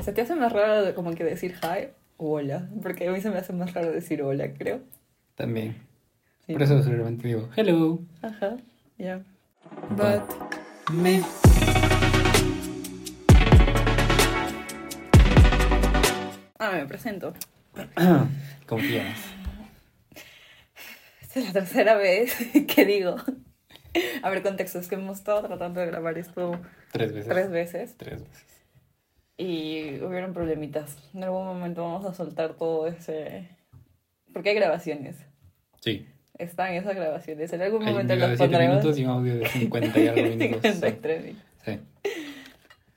[0.00, 2.68] ¿Se te hace más raro como que decir hi o hola?
[2.82, 4.80] Porque a mí se me hace más raro decir hola, creo.
[5.34, 5.76] También.
[6.46, 6.52] Sí.
[6.54, 8.00] Por eso generalmente digo, hello.
[8.22, 8.56] Ajá,
[8.98, 9.22] ya.
[9.90, 10.22] But...
[10.92, 11.22] Me.
[16.58, 17.32] Ah, me presento.
[18.66, 19.18] ¿Cómo te llamas?
[21.20, 22.34] Esta es la tercera vez
[22.74, 23.16] que digo.
[24.22, 26.58] A ver, contexto, es que hemos estado tratando de grabar esto
[26.92, 27.28] Tres veces.
[27.32, 28.61] tres veces Tres veces.
[29.42, 30.96] Y hubieron problemitas.
[31.14, 33.48] En algún momento vamos a soltar todo ese...
[34.32, 35.16] Porque hay grabaciones.
[35.80, 36.06] Sí.
[36.38, 37.52] Están esas grabaciones.
[37.52, 38.76] En algún momento las de 7 pondremos.
[38.76, 40.62] minutos y un audio de 50 y algo minutos.
[40.72, 41.44] 53 minutos.
[41.64, 41.78] Sí.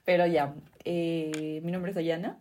[0.05, 0.53] Pero ya,
[0.83, 2.39] eh, mi nombre es Dayana,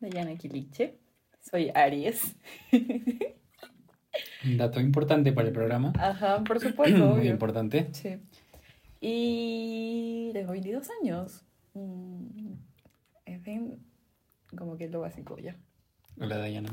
[0.00, 0.94] Dayana Quiliche,
[1.40, 2.36] soy Aries.
[4.44, 5.92] Un dato importante para el programa.
[5.98, 7.30] Ajá, por supuesto, Muy obvio.
[7.32, 7.88] importante.
[7.92, 8.16] Sí.
[9.00, 11.44] Y tengo 22 años.
[11.74, 12.52] Mm,
[13.26, 13.78] En fin,
[14.56, 15.56] como que es lo básico ya.
[16.20, 16.70] Hola, Dayana.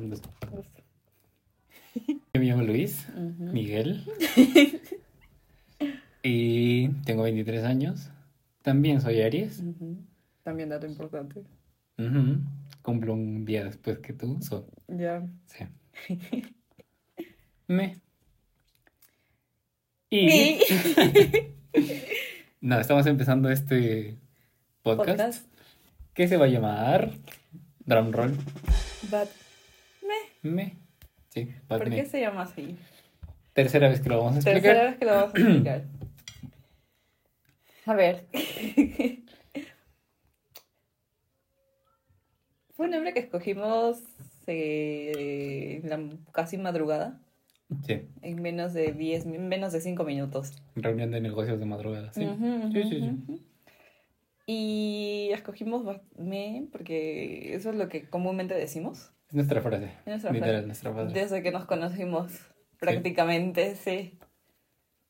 [2.33, 3.07] me llamo Luis.
[3.39, 4.03] Miguel.
[6.23, 8.09] y tengo 23 años.
[8.61, 9.63] También soy Aries.
[10.43, 11.41] También dato importante.
[11.97, 12.39] Ujú.
[12.81, 14.37] Cumplo un día después que tú.
[14.41, 15.25] so- Ya.
[15.47, 15.65] sí.
[17.67, 17.99] Me.
[20.09, 20.59] Y.
[22.59, 24.17] No, estamos empezando este
[24.83, 25.45] podcast, Podcast.
[26.13, 27.11] Que se va a llamar
[27.85, 28.35] Drum Roll.
[29.09, 29.29] But,
[30.43, 30.75] Me.
[31.29, 31.95] Sí, ¿Por Me.
[31.95, 32.75] qué se llama así?
[33.53, 34.61] Tercera vez que lo vamos a explicar.
[34.61, 35.83] Tercera vez que lo vamos a explicar.
[37.85, 38.27] A ver.
[42.75, 43.99] Fue un nombre que escogimos
[44.47, 45.99] eh, la
[46.31, 47.19] casi madrugada,
[47.85, 50.51] Sí, en menos de 10, en menos de 5 minutos.
[50.75, 52.11] reunión de negocios de madrugada.
[52.11, 52.27] Sí,
[52.73, 52.89] sí, sí.
[53.27, 53.41] sí.
[54.53, 55.85] Y escogimos
[56.17, 59.13] Me porque eso es lo que comúnmente decimos.
[59.29, 59.85] Es nuestra frase.
[59.85, 60.67] Es nuestra Literal, frase.
[60.67, 61.13] nuestra frase.
[61.13, 62.33] Desde que nos conocimos,
[62.77, 64.17] prácticamente, sí.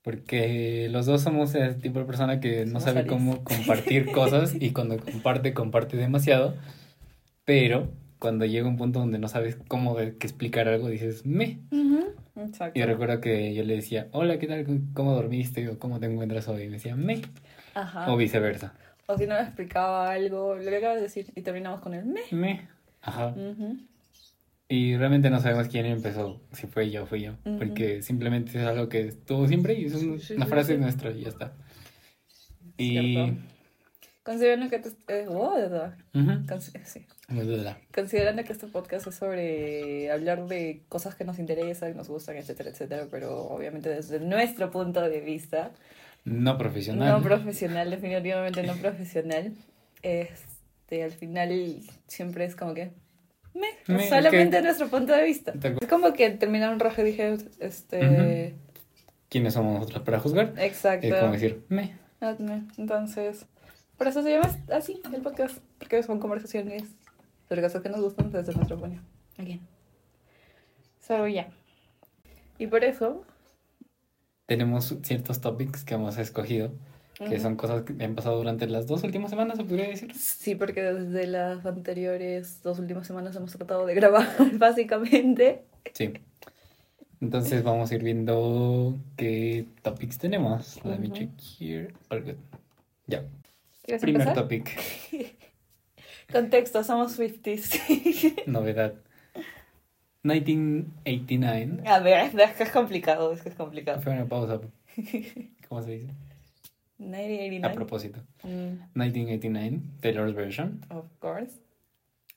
[0.04, 3.12] Porque los dos somos ese tipo de persona que no sabe Aries.
[3.14, 6.56] cómo compartir cosas y cuando comparte, comparte demasiado.
[7.44, 7.90] Pero
[8.20, 11.60] cuando llega un punto donde no sabes cómo de- que explicar algo, dices me.
[12.36, 12.80] Exacto.
[12.80, 14.66] Y recuerdo que yo le decía, hola, ¿qué tal?
[14.94, 15.68] ¿Cómo dormiste?
[15.70, 16.64] O ¿cómo te encuentras hoy?
[16.64, 17.22] Y me decía me.
[17.74, 18.12] Ajá.
[18.12, 18.74] O viceversa.
[19.12, 22.06] O si no me explicaba algo, lo que acabas de decir, y terminamos con el
[22.06, 22.22] me.
[22.32, 22.68] Me.
[23.02, 23.28] Ajá.
[23.30, 23.78] Ujú.
[24.70, 27.34] Y realmente no sabemos quién empezó, si fue ella o fui yo.
[27.46, 27.58] Ujú.
[27.60, 30.80] Porque simplemente es algo que estuvo siempre y es un- Sí, sí, una frase sí.
[30.80, 31.54] nuestra y ya está.
[32.78, 33.38] Y.
[34.24, 35.98] Considerando que, te- eh, oh, verdad.
[36.14, 36.30] Ujú.
[36.46, 37.06] Consi- sí.
[37.94, 42.70] Considerando que este podcast es sobre hablar de cosas que nos interesan, nos gustan, etcétera,
[42.70, 45.72] etcétera, pero obviamente desde nuestro punto de vista,
[46.24, 47.10] No profesional.
[47.10, 49.54] no profesional, definitivamente no profesional,
[50.04, 52.92] este, al final siempre es como que,
[53.54, 55.54] me, solamente que- nuestro punto de vista.
[55.82, 58.56] Es como que terminaron rojo y dije, este,
[59.30, 60.54] ¿Quiénes somos nosotros para juzgar?
[60.58, 61.08] exacto.
[61.08, 61.98] Es como decir, me.
[62.20, 62.64] Hazme.
[62.78, 63.46] Entonces,
[63.98, 66.84] por eso se llama así el podcast, porque son conversaciones
[67.50, 69.02] sobre cosas que nos gustan desde nuestro punto.
[69.38, 69.60] Again.
[71.00, 71.48] So, ya.
[72.60, 73.26] Y por eso,
[74.46, 76.72] Tenemos ciertos topics que hemos escogido,
[77.18, 80.14] que son cosas que han pasado durante las dos últimas semanas, se podría decir.
[80.16, 85.64] sí, porque desde las anteriores dos últimas semanas hemos tratado de grabar, básicamente.
[85.94, 86.14] Sí.
[87.22, 90.84] Entonces vamos a ir viendo qué topics tenemos.
[90.84, 91.30] Let me check
[91.60, 91.94] here.
[92.10, 92.36] All good.
[93.06, 93.24] Ya.
[93.84, 94.44] ¿Quieres Primer empezar?
[94.44, 94.70] topic.
[96.32, 97.72] Contexto, somos Swifties.
[98.48, 98.96] Novedad.
[100.24, 101.84] 1989.
[101.88, 104.02] A ver, es que es complicado, es que es complicado.
[104.02, 104.60] Fue una pausa.
[105.68, 106.08] ¿Cómo se dice?
[107.00, 107.76] A 1989.
[107.76, 108.20] propósito.
[108.44, 110.82] Mm, 1989, Taylor's version.
[110.90, 111.56] of course.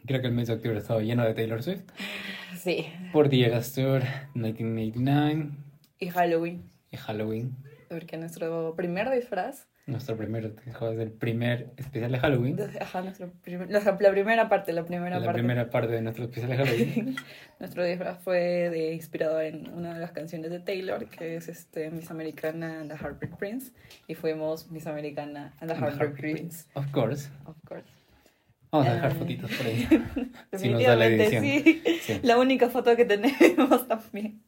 [0.07, 1.83] Creo que el mes de octubre estaba lleno de Taylor Swift.
[2.59, 2.87] Sí.
[3.13, 4.03] Por Eras Tour,
[4.35, 5.51] 1989
[5.99, 6.63] Y Halloween.
[6.91, 7.57] y Halloween.
[7.89, 10.55] Porque nuestro primer disfraz, Nuestro primer,
[10.99, 12.57] el primer especial de Halloween.
[12.81, 16.25] ajá, nuestro primer- la, la primera parte, la primera La parte, primera parte de nuestro
[16.25, 17.17] especial de Halloween.
[17.61, 21.91] nuestro disfraz fue de, inspirado en una de las canciones de Taylor, que es este
[21.91, 23.73] Miss Americana and the Heartbreak Prince,
[24.09, 27.29] y fuimos Miss Americana and the Heartbreak Heartbreak Prince, Of course.
[27.45, 27.85] of course.
[28.73, 29.15] Vamos a dejar Ah.
[29.15, 29.87] fotitos por ahí.
[30.55, 31.45] Si nos da la Definitivamente, edición.
[31.45, 31.83] sí.
[32.01, 32.21] Sí.
[32.23, 34.41] La única foto que tenemos también.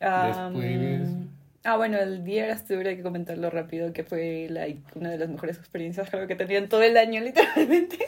[0.00, 1.31] Am, Después-
[1.64, 5.28] Ah, bueno, el día era hay que comentarlo rápido, que fue like, una de las
[5.28, 7.98] mejores experiencias creo que tenía en todo el año, literalmente.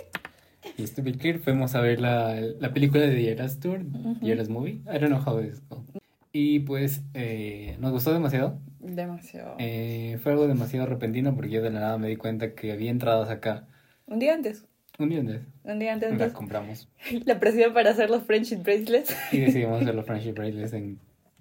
[0.76, 4.18] Y estuve clear, fuimos a ver la, la película de The Eras Tour, Ujú.
[4.24, 4.80] The Eras Movie.
[4.92, 5.84] I don't know how it's called.
[6.32, 8.58] Y pues eh, nos gustó demasiado.
[8.80, 9.54] Demasiado.
[9.60, 12.90] Eh, fue algo demasiado repentino porque yo de la nada me di cuenta que había
[12.90, 13.68] entradas acá
[14.06, 14.64] Un día antes.
[14.98, 15.42] Un día antes.
[15.62, 16.88] Un día antes, La entonces, compramos.
[17.24, 20.98] la presión para hacer los friendship bracelets Y decidimos hacer los friendship bracelets en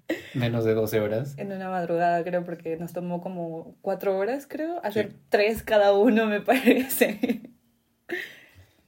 [0.34, 1.34] menos de 12 horas.
[1.38, 4.80] en una madrugada, creo, porque nos tomó como cuatro horas, creo.
[4.84, 5.16] Hacer Sí.
[5.28, 7.40] tres cada uno, me parece.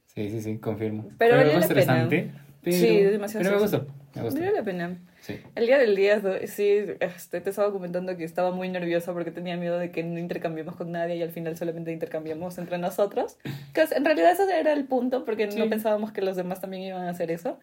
[0.05, 1.09] Sí, sí, sí, confirmo.
[1.17, 1.79] Pero Fue valió la pena.
[1.81, 2.31] estresante.
[2.63, 3.87] Pero, Sí, demasiado Pero me gustó.
[4.15, 4.39] Me gustó.
[4.39, 4.97] Valió la pena.
[5.21, 5.39] Sí.
[5.55, 9.57] El día del día, sí, este, te estaba comentando que estaba muy nerviosa porque tenía
[9.57, 13.37] miedo de que no intercambiemos con nadie y al final solamente intercambiamos entre nosotros.
[13.73, 15.59] Que en realidad ese era el punto porque Sí.
[15.59, 17.59] no pensábamos que los demás también iban a hacer eso.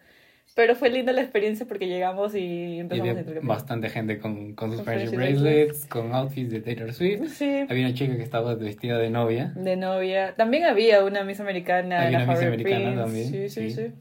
[0.55, 3.45] Pero fue linda la experiencia porque llegamos y Y empezamos a había intercambiar.
[3.57, 7.27] bastante gente con, con sus Con friendship bracelets, con outfits de Taylor Swift.
[7.33, 9.51] Sí, Había una chica que estaba vestida de novia.
[9.55, 10.33] de novia.
[10.35, 12.03] También había una Miss Americana.
[12.03, 13.75] Había una Miss Americana también, Sí, sí, sí.
[13.75, 13.93] sí.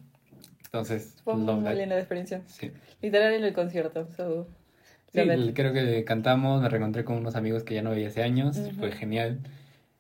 [0.66, 2.42] Entonces, Fue muy linda la experiencia.
[2.46, 2.70] Sí.
[3.02, 4.08] Literal en el concierto.
[4.16, 4.46] So,
[5.12, 8.22] Sí, el- creo que cantamos, me reencontré con unos amigos que ya no veía hace
[8.22, 8.70] años, Ujú.
[8.76, 9.40] fue genial.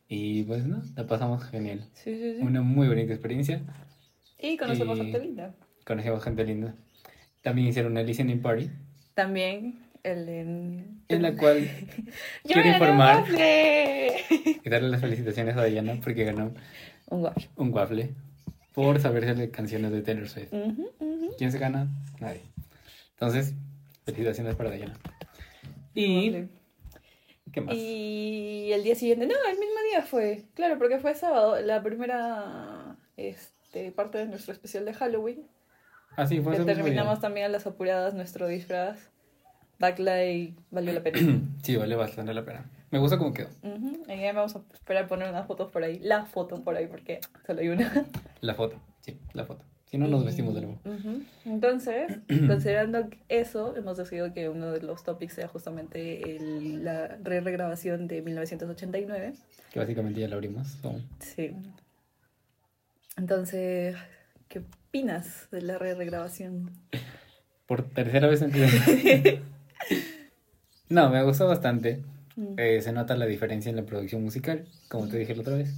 [0.08, 1.84] Y pues no, la pasamos genial.
[1.94, 2.42] Sí, sí, sí.
[2.42, 3.60] Una muy bonita experiencia.
[4.40, 5.54] Y conocemos y- gente linda.
[5.84, 6.74] Conocimos gente linda.
[7.42, 8.70] También hicieron una listening party,
[9.14, 11.02] También el en...
[11.08, 11.58] en la cual
[12.44, 16.54] ¡Yo quiero informar y darle las felicitaciones a Diana porque ganó
[17.10, 17.48] Un waffle.
[17.56, 18.10] un waffle
[18.72, 20.52] por saberse de canciones de Taylor Swift.
[20.52, 21.34] Ujú, ujú.
[21.38, 21.88] ¿Quién se gana?
[22.18, 22.40] Nadie.
[23.12, 23.54] Entonces,
[24.04, 24.94] felicitaciones para Diana.
[25.94, 26.48] Y.
[27.52, 27.74] ¿qué más?
[27.76, 30.42] Y el día siguiente, no, el mismo día fue.
[30.54, 35.46] Claro, porque fue sábado, la primera este, parte de nuestro especial de Halloween.
[36.16, 39.10] Ah, sí, fue que terminamos también a las apuradas nuestro disfraz.
[39.78, 41.18] Backlight valió la pena.
[41.62, 42.70] Sí, vale bastante la pena.
[42.90, 43.48] Me gusta cómo quedó.
[43.62, 45.98] Ujú, y ya vamos a esperar poner unas fotos por ahí.
[45.98, 47.90] La foto por ahí, porque solo hay una.
[48.40, 49.64] La foto, sí, la foto.
[49.86, 50.78] Si no, nos Y- vestimos de nuevo.
[50.84, 51.22] Ujú.
[51.46, 57.40] Entonces, considerando eso, hemos decidido que uno de los topics sea justamente el- la re
[57.40, 59.32] regrabación de 1989.
[59.72, 60.68] Que básicamente ya la abrimos.
[60.82, 61.52] so, Sí.
[63.16, 63.96] Entonces,
[64.48, 64.62] ¿qué
[64.98, 66.70] opinas de la re regrabación?
[67.66, 68.52] Por tercera vez en.
[70.88, 72.02] No, me gustó bastante.
[72.36, 72.54] Mm.
[72.58, 75.74] Eh, se nota la diferencia en la producción musical, como te dije la otra vez.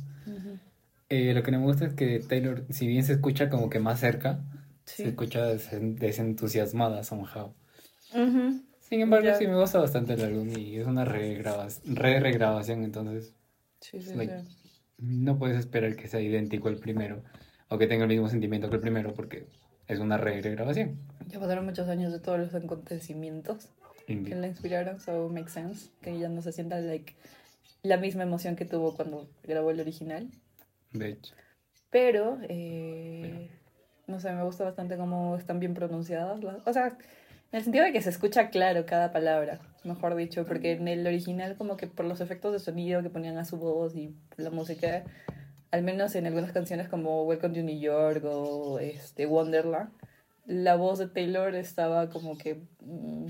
[1.09, 3.79] Eh, lo que no me gusta es que Taylor, si bien se escucha como que
[3.79, 4.41] más cerca,
[4.85, 5.05] Sí.
[5.05, 7.55] se escucha des- desentusiasmada somehow.
[8.13, 13.33] Sin embargo, sí me gusta bastante el álbum y es una re-regrabación, re-regrabación, entonces
[13.81, 14.57] Sí, sí, Like- sí.
[14.99, 17.23] no puedes esperar que sea idéntico al primero
[17.69, 19.47] o que tenga el mismo sentimiento que el primero porque
[19.89, 20.99] es una re-regrabación.
[21.29, 23.69] Ya pasaron muchos años de todos los acontecimientos
[24.07, 25.91] que la inspiraron, so makes sense.
[26.01, 27.15] Que ya no se sienta like,
[27.83, 30.29] la misma emoción que tuvo cuando grabó el original.
[30.93, 31.35] De hecho.
[31.91, 33.49] Pero, eh,
[34.07, 36.43] no sé, me gusta bastante cómo están bien pronunciadas.
[36.43, 36.97] las- o sea,
[37.53, 41.07] en el sentido de que se escucha claro cada palabra, mejor dicho, porque en el
[41.07, 44.51] original como que por los efectos de sonido que ponían a su voz y la
[44.51, 45.05] música,
[45.71, 49.91] al menos en algunas canciones como Welcome to New York o este, Wonderland,
[50.47, 52.63] la voz de Taylor estaba como que...
[52.81, 53.27] mm,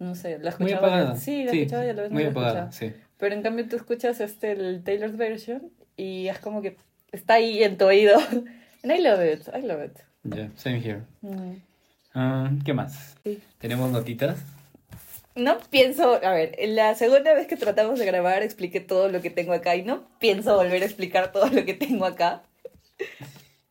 [0.00, 0.86] no sé, la Muy escuchaba.
[0.88, 1.16] apagada.
[1.16, 2.92] Sí, la escuchaba y a la vez no muy la apagada, sí.
[3.16, 6.76] Pero en cambio tú escuchas este, el Taylor's version y es como que
[7.12, 8.18] está ahí en tu oído.
[8.82, 9.98] And I love it, I love it.
[10.24, 11.02] Yeah, same here.
[11.22, 11.54] Mm.
[12.14, 13.16] Ah, ¿Qué más?
[13.24, 13.40] Sí.
[13.58, 14.38] Tenemos notitas.
[15.34, 19.30] No pienso, a ver, la segunda vez que tratamos de grabar expliqué todo lo que
[19.30, 22.42] tengo acá y no pienso volver a explicar todo lo que tengo acá.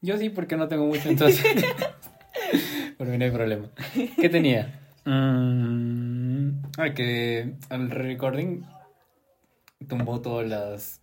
[0.01, 1.41] Yo sí, porque no tengo mucho, entonces.
[2.97, 3.69] Por mí no hay problema.
[4.19, 4.79] ¿Qué tenía?
[5.05, 8.63] Mm, ah, que el recording
[9.87, 11.01] tumbó todas las.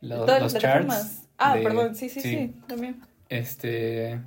[0.00, 1.28] Los, Todas los las charts.
[1.38, 3.00] Ah, de- perdón, sí, sí, sí, también.
[3.28, 4.20] Este.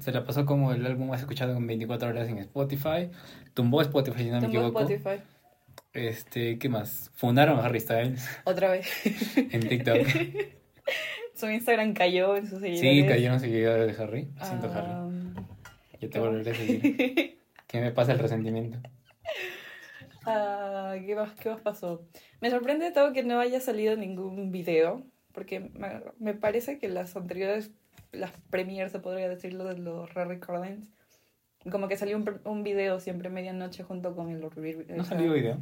[0.00, 3.10] Se la pasó como el álbum más escuchado en 24 horas en Spotify.
[3.54, 4.80] Tumbó Spotify, si no me Tumbó equivoco.
[4.80, 5.22] Spotify.
[5.92, 7.10] Este, ¿qué más?
[7.14, 8.88] Fundaron a Harry Styles Otra vez.
[9.36, 9.98] en TikTok.
[11.34, 12.80] Su Instagram cayó en sus seguidores.
[12.80, 14.28] Sí, cayeron seguidores de Harry.
[14.38, 14.86] Lo siento, Harry.
[14.88, 15.10] Ah,
[16.00, 17.38] Yo te volveré a seguir.
[17.66, 18.78] ¿Qué me pasa el resentimiento?
[20.26, 22.06] Ah, ¿qué, más, ¿Qué más pasó?
[22.40, 27.16] Me sorprende todo que no haya salido ningún video, porque me, me parece que las
[27.16, 27.72] anteriores,
[28.12, 30.88] las premiers, se podría decirlo, de los re-recordings,
[31.70, 34.42] como que salió un, un video siempre medianoche junto con el...
[34.50, 35.58] re- ¿No o sea, salió video?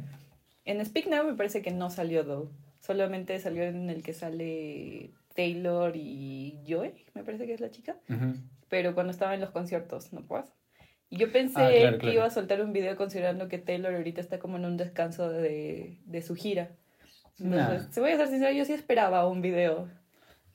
[0.65, 2.49] En Speak Now me parece que no salió, though.
[2.79, 7.95] Solamente salió en el que sale Taylor y Joy, me parece que es la chica.
[8.09, 8.33] Ujú.
[8.69, 10.45] Pero cuando estaba en los conciertos, ¿no puedo?
[11.09, 12.13] Y yo pensé Ah, claro, que claro.
[12.15, 15.99] iba a soltar un video considerando que Taylor ahorita está como en un descanso de,
[16.05, 16.71] de su gira.
[17.39, 17.91] Entonces, Nah.
[17.91, 19.87] si voy a ser sincera, yo sí esperaba un video.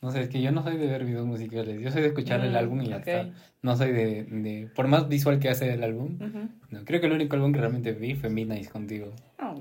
[0.00, 1.80] No sé, es que yo no soy de ver videos musicales.
[1.80, 3.06] Yo soy de escuchar el Mm, álbum y ya ok.
[3.08, 3.30] está.
[3.62, 4.68] No soy de, de...
[4.74, 6.48] Por más visual que hace el álbum, Ujú.
[6.70, 6.84] no.
[6.84, 9.12] Creo que el único álbum que realmente vi fue Midnight contigo.
[9.42, 9.60] Oh,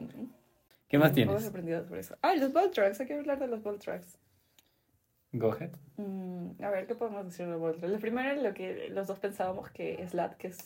[0.88, 1.44] ¿Qué más tienes?
[1.44, 2.15] sorprendida por eso.
[2.22, 4.17] Ah, los ball tracks, hay que hablar de los ball tracks.
[5.34, 5.72] Go ahead.
[5.98, 7.94] Mm, a ver, ¿qué podemos decir de los Bolt Tracks?
[7.94, 10.58] Lo primero es lo que los dos pensábamos que Slat, que es...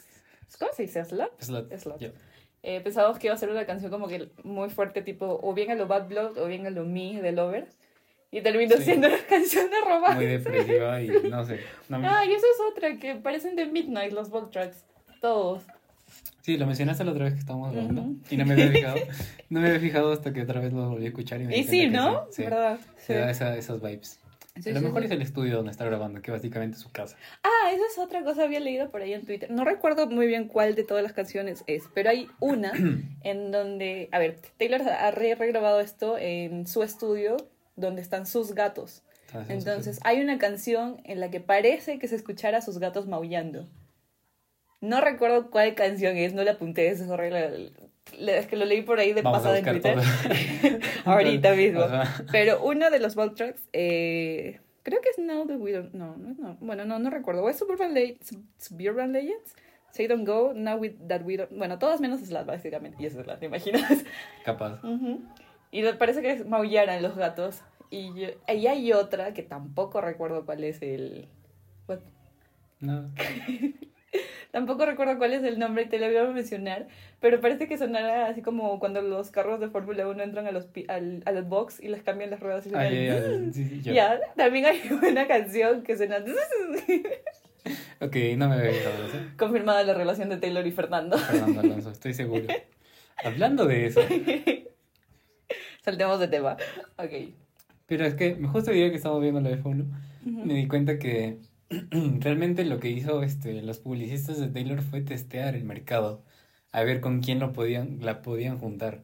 [0.60, 1.04] ¿Cómo se dice?
[1.04, 1.32] ¿Slat?
[1.42, 1.74] Slot.
[1.78, 2.00] Slot.
[2.00, 2.12] Ya.
[2.62, 5.72] Eh, pensábamos que iba a ser una canción como que muy fuerte, tipo, o bien
[5.72, 7.70] a lo Bad Blood o bien a lo Me de Lover.
[8.32, 8.84] Y terminó Sí.
[8.84, 10.16] siendo una canción de romance.
[10.16, 11.60] Muy depresiva y no sé.
[11.90, 14.86] no me- Ah, y eso es otra, que parecen de Midnight los Bolt Tracks.
[15.20, 15.64] Todos.
[16.42, 18.18] Sí, lo mencionaste la otra vez que estábamos hablando Ujú.
[18.30, 18.96] y no me había fijado.
[19.50, 21.64] No me había fijado hasta que otra vez lo volví a escuchar y me Y
[21.66, 22.26] sí, ¿no?
[22.30, 22.44] Sí, sí.
[22.44, 22.80] ¿Verdad?
[22.98, 24.18] Se da esa- esas vibes.
[24.62, 25.06] Sí, a lo mejor sí.
[25.06, 27.16] es el estudio donde está grabando, que básicamente es su casa.
[27.44, 29.50] Ah, esa es otra cosa, había leído por ahí en Twitter.
[29.52, 32.72] No recuerdo muy bien cuál de todas las canciones es, pero hay una
[33.24, 37.38] en donde, a ver, Taylor ha re- regrabado esto en su estudio
[37.82, 39.04] donde están sus gatos.
[39.50, 43.68] Entonces, hay una canción en la que parece que se escuchara a sus gatos maullando.
[44.82, 47.72] No recuerdo cuál canción es, no la apunté, es horrible.
[48.18, 49.98] Le- Es que lo leí por ahí de pasada en Twitter.
[51.06, 51.82] Ahorita mismo.
[52.32, 55.94] Pero uno de los Tracks, eh, creo que es Now That We Don't...
[55.94, 56.58] No, no, no.
[56.60, 57.44] Bueno, no, no recuerdo.
[57.44, 58.18] ¿O es Suburban, Le-
[58.58, 59.56] Suburban Legends?
[59.92, 61.52] Say Don't Go, Now we, That We Don't...
[61.56, 62.98] Bueno, todas menos Slat, básicamente.
[63.02, 64.04] Y es Slat, ¿te imaginas?
[64.44, 64.84] Capaz.
[64.84, 65.22] Ujú.
[65.72, 67.62] Y me parece que maullaran los gatos.
[67.92, 71.28] Y, yo- y hay otra que tampoco recuerdo cuál es el...
[71.88, 72.00] what?
[72.80, 73.12] No.
[74.52, 76.88] Tampoco recuerdo cuál es el nombre te lo voy a mencionar,
[77.22, 80.68] pero parece que sonara así como cuando los carros de Fórmula 1 entran a los,
[80.90, 83.82] al, a los box y les cambian las ruedas y Ah, el ya, sí, sí,
[84.36, 86.18] también hay una canción que suena
[88.02, 88.90] Ok, no me eso.
[89.38, 91.18] confirmada la relación de Taylor y Fernando.
[91.18, 92.48] Fernando Alonso, estoy seguro.
[93.24, 94.02] Hablando de eso,
[95.82, 96.58] Saltemos de tema.
[96.98, 97.12] Ok.
[97.92, 99.86] Pero es que justo el día que estamos viendo la F1,
[100.24, 101.40] me di cuenta que
[102.22, 106.24] realmente lo que hizo este, los publicistas de Taylor fue testear el mercado,
[106.72, 109.04] a ver con quién lo podían, la podían juntar.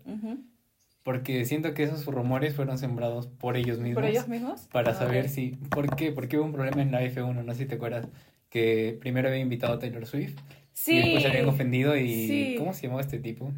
[1.03, 3.96] Porque siento que esos rumores fueron sembrados por ellos mismos.
[4.01, 4.67] ¿Por ellos mismos?
[4.72, 5.50] Para Ah, saber si...
[5.70, 6.13] ¿Por qué?
[6.13, 8.08] Porque hubo un problema en la F1, no sé si te acuerdas,
[8.50, 10.38] que primero había invitado a Taylor Swift
[10.72, 10.94] Sí.
[10.94, 12.27] y después se habían ofendido y...
[12.27, 12.56] Sí.
[12.58, 13.51] ¿Cómo se llamaba este tipo?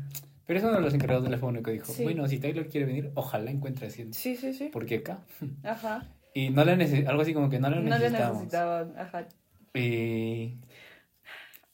[0.49, 2.01] Pero es uno de los encargados de la F1 que dijo, Sí.
[2.03, 4.17] bueno, si Taylor quiere venir, ojalá encuentre asiento.
[4.17, 4.71] Sí, sí, sí.
[4.73, 5.19] Porque acá...
[5.63, 6.07] Ajá.
[6.33, 8.95] Y no la neces algo así como que no la No le necesitaban.
[8.97, 9.27] Ajá.
[9.75, 10.55] Y...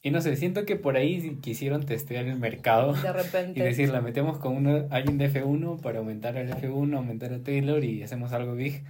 [0.01, 3.58] Y no sé, siento que por ahí quisieron testear el mercado De repente.
[3.62, 7.82] y decir, la metemos con alguien de F1 para aumentar al F1, aumentar a Taylor
[7.82, 8.84] y hacemos algo big.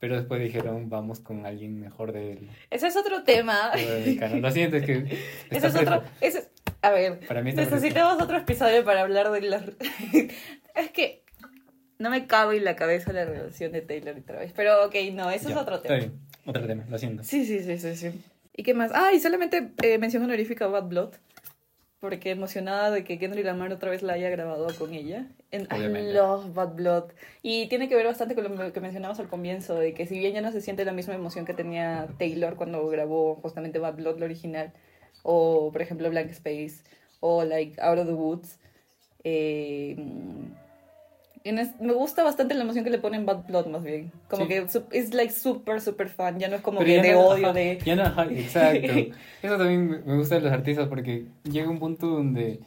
[0.00, 3.70] Pero después dijeron, vamos con alguien mejor del Ese es otro tema.
[4.40, 5.18] Lo siento, es que.
[5.50, 6.02] Ese es otro.
[6.20, 6.48] Ese,
[6.82, 9.62] a ver, Para mí está necesitamos otro episodio para hablar de las.
[10.74, 11.22] es que
[11.98, 14.52] no me cabe en la cabeza la relación de Taylor y Travis.
[14.54, 15.98] Pero ok, no, ese es Ya, otro está tema.
[15.98, 17.22] bien, otro tema, lo siento.
[17.22, 18.24] Sí, sí, sí, sí, sí.
[18.56, 18.90] ¿Y qué más?
[18.94, 21.10] Ah, y solamente eh, mención honorífica a Bad Blood.
[22.00, 25.26] Porque emocionada de que Kendrick Lamar otra vez la haya grabado con ella.
[25.50, 27.04] En, I love Bad Blood.
[27.42, 30.32] Y tiene que ver bastante con lo que mencionamos al comienzo, de que si bien
[30.32, 34.18] ya no se siente la misma emoción que tenía Taylor cuando grabó justamente Bad Blood,
[34.18, 34.72] la original,
[35.22, 36.82] o por ejemplo Blank Space,
[37.20, 38.58] o like Out of the Woods,
[39.24, 39.96] eh,
[41.42, 44.12] en es- me gusta bastante la emoción que le ponen Bad Blood más bien.
[44.28, 44.48] Como Sí.
[44.48, 44.66] que
[44.98, 47.52] es like super, super fan, ya no es como Pero que de no- odio, ajá,
[47.54, 47.78] de...
[47.84, 48.92] Ya no, ajá, exacto.
[49.42, 52.60] Eso también me- gusta de los artistas porque llega un punto donde,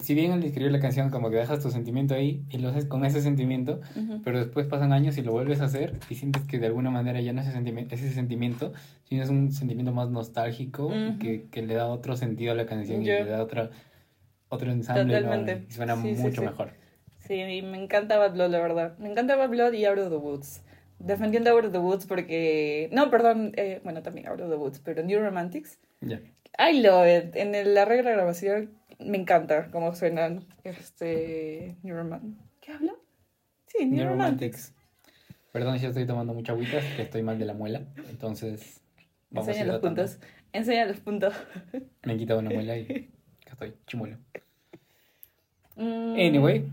[0.00, 2.84] si bien al escribir la canción, como que dejas tu sentimiento ahí y lo haces
[2.84, 3.80] con ese sentimiento,
[4.24, 7.20] pero después pasan años y lo vuelves a hacer y sientes que de alguna manera
[7.20, 8.72] ya no es ese sentimiento, ese sentimiento
[9.04, 13.02] sino es un sentimiento más nostálgico que, que le da otro sentido a la canción
[13.02, 13.70] y le da otra,
[14.48, 15.18] otro ensamble
[15.68, 16.46] y suena Sí, sí, mucho sí.
[16.46, 16.70] mejor.
[17.18, 18.98] Sí, y me encanta Bad Blood, la verdad.
[18.98, 20.62] Me encanta Bad Blood y Out of the Woods.
[21.00, 22.88] Defendiendo Out of the Woods porque...
[22.92, 25.78] No, perdón, eh, bueno, también Out of the Woods, pero New Romantics.
[26.00, 26.20] Ya.
[26.58, 27.36] I love it.
[27.36, 31.76] En el- la regla de grabación me encanta cómo suenan este...
[31.82, 32.44] New Romantics.
[32.60, 32.92] ¿Qué habla?
[33.66, 34.72] Sí, New, New Romantics.
[34.72, 34.74] Romantics.
[35.52, 37.82] Perdón si estoy tomando mucha agüita, que estoy mal de la muela.
[38.08, 38.82] Entonces,
[39.30, 40.18] vamos Enseña los puntos.
[40.52, 41.34] Enseña los puntos.
[42.04, 43.10] Me he quitado una muela y
[43.42, 44.18] acá estoy, chimuelo.
[45.76, 46.68] Mm, Anyway,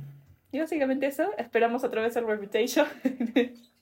[0.51, 1.31] Y básicamente eso.
[1.37, 2.85] Esperamos otra vez el Reputation.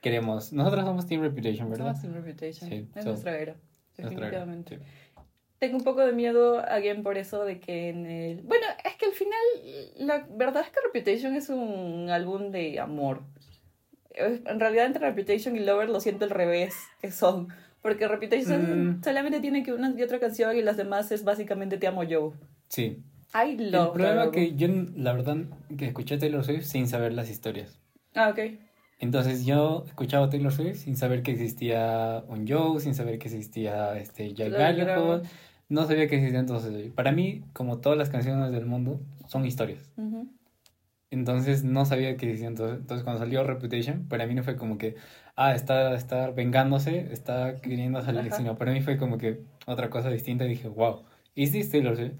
[0.00, 0.52] queremos.
[0.52, 1.86] Nosotros somos Team Reputation, ¿verdad?
[1.96, 2.70] Somos Team Reputation.
[2.70, 3.56] Sí, es so- nuestra era.
[3.98, 4.78] Nuestra era, Definitivamente.
[4.78, 4.82] sí.
[5.58, 8.40] Tengo un poco de miedo, again, por eso de que en el...
[8.44, 9.38] Bueno, es que al final,
[9.98, 13.20] la verdad es que Reputation es un álbum de amor.
[14.14, 17.48] En realidad, entre Reputation y Lover lo siento al revés, que son.
[17.82, 19.04] Porque Reputation Mm.
[19.04, 22.32] solamente tiene que una y otra canción y las demás es básicamente Te amo yo.
[22.68, 23.02] Sí.
[23.34, 25.36] I El love problema that que yo, la verdad,
[25.78, 27.78] que escuché Taylor Swift sin saber las historias.
[28.14, 28.38] Ah, ok.
[29.00, 33.28] Entonces yo escuchaba a Taylor Swift sin saber que existía un Joe, sin saber que
[33.28, 35.22] existía este Jack Gallagher.
[35.70, 36.92] No sabía que existía entonces.
[36.92, 39.90] Para mí, como todas las canciones del mundo, son historias.
[41.10, 42.48] Entonces no sabía qué decía.
[42.48, 44.96] Entonces, entonces cuando salió Reputation, para mí no fue como que,
[45.34, 48.36] ah, está, está vengándose, está queriendo salir, Ajá.
[48.36, 50.44] sino para mí fue como que otra cosa distinta.
[50.44, 51.04] Y dije, wow,
[51.34, 52.14] is this Taylor Swift?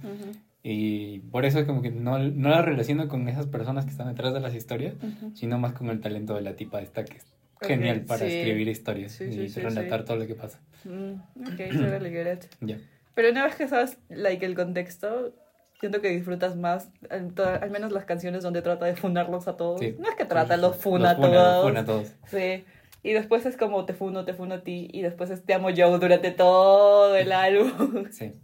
[0.63, 4.09] Y por eso es como que no, no la relaciono con esas personas que están
[4.09, 5.35] detrás de las historias, ujú.
[5.35, 7.25] sino más con el talento de la tipa esta que es
[7.57, 8.33] Ok, genial para sí.
[8.37, 10.61] escribir historias Sí, y sí, relatar todo lo que pasa.
[10.85, 11.13] Mm,
[11.47, 12.41] ok.
[12.61, 12.79] Ya.
[13.15, 15.35] Pero una vez que sabes like, el contexto,
[15.79, 19.81] siento que disfrutas más, al menos las canciones donde trata de funarlos a todos.
[19.99, 21.67] No es que trata, los funa a Los funa, todos.
[21.67, 22.15] funa a todos.
[22.27, 22.65] Sí.
[23.03, 24.89] Y después es como te funo, te funo a ti.
[24.93, 28.07] Y después es te amo yo durante todo el álbum.
[28.11, 28.33] Sí.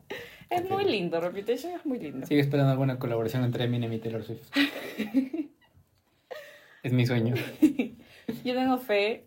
[0.48, 2.26] Es muy lindo, Reputation es muy lindo.
[2.26, 4.48] Sigo esperando alguna colaboración entre Eminem y Taylor Swift.
[6.82, 7.34] es mi sueño.
[8.44, 9.26] Yo tengo fe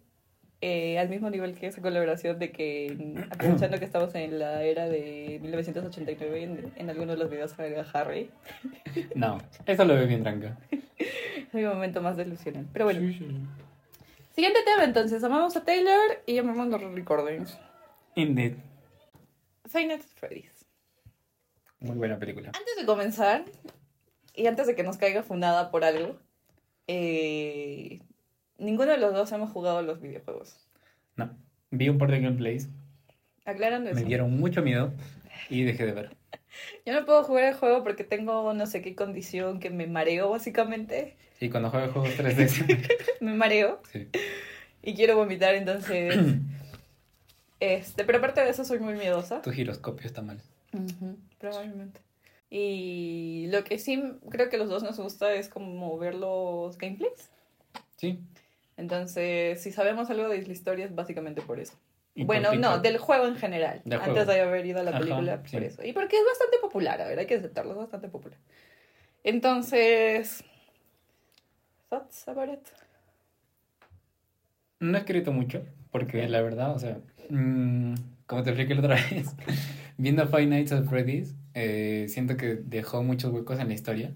[0.61, 4.87] eh, al mismo nivel que esa colaboración de que, aprovechando que estamos en la era
[4.87, 8.29] de 1989, en, en algunos de los videos salga Harry.
[9.15, 10.57] No, eso lo veo bien tranca.
[10.99, 12.67] Es mi momento más delusional.
[12.71, 12.99] Pero bueno.
[14.35, 15.23] Siguiente tema entonces.
[15.23, 17.57] Amamos a Taylor y amamos los recordings.
[18.15, 18.53] Indeed.
[19.65, 20.58] Five Nights at Freddy's.
[21.79, 22.47] Muy buena película.
[22.49, 23.45] Antes de comenzar,
[24.35, 26.17] y antes de que nos caiga fundada por algo,
[26.87, 27.99] eh,
[28.57, 30.57] ninguno de los dos hemos jugado los videojuegos.
[31.15, 31.29] No.
[31.71, 32.67] Vi un par de gameplays,
[33.45, 33.99] Aclarando eso.
[33.99, 34.91] me dieron mucho miedo
[35.49, 36.17] y dejé de ver.
[36.85, 40.29] Yo no puedo jugar el juego porque tengo no sé qué condición que me mareo
[40.29, 41.15] básicamente.
[41.39, 44.09] Y cuando juego juegos 3D, Me mareo sí.
[44.83, 46.15] y quiero vomitar, entonces...
[47.59, 49.41] este, pero aparte de eso soy muy miedosa.
[49.41, 50.41] tu giroscopio está mal.
[51.39, 52.01] Probablemente.
[52.49, 57.29] Y lo que sí creo que los dos nos gusta es como ver los gameplays.
[57.95, 58.19] Sí.
[58.77, 61.73] Entonces, si sabemos algo de la historia es básicamente por eso.
[62.15, 63.81] Y bueno, no, del juego en general.
[63.85, 64.31] Del antes juego.
[64.31, 65.51] de haber ido a la Ajá, película, sí.
[65.55, 65.83] por eso.
[65.85, 68.37] Y porque es bastante popular, a ver, hay que aceptarlo, es bastante popular.
[69.23, 70.43] Entonces,
[71.89, 72.67] thoughts about it?
[74.79, 76.99] No he escrito mucho, porque la verdad, o sea,
[77.29, 77.95] mm,
[78.25, 79.35] como te expliqué la otra vez,
[79.99, 84.13] viendo Five Nights at Freddy's, eh, siento que dejó muchos huecos en la historia,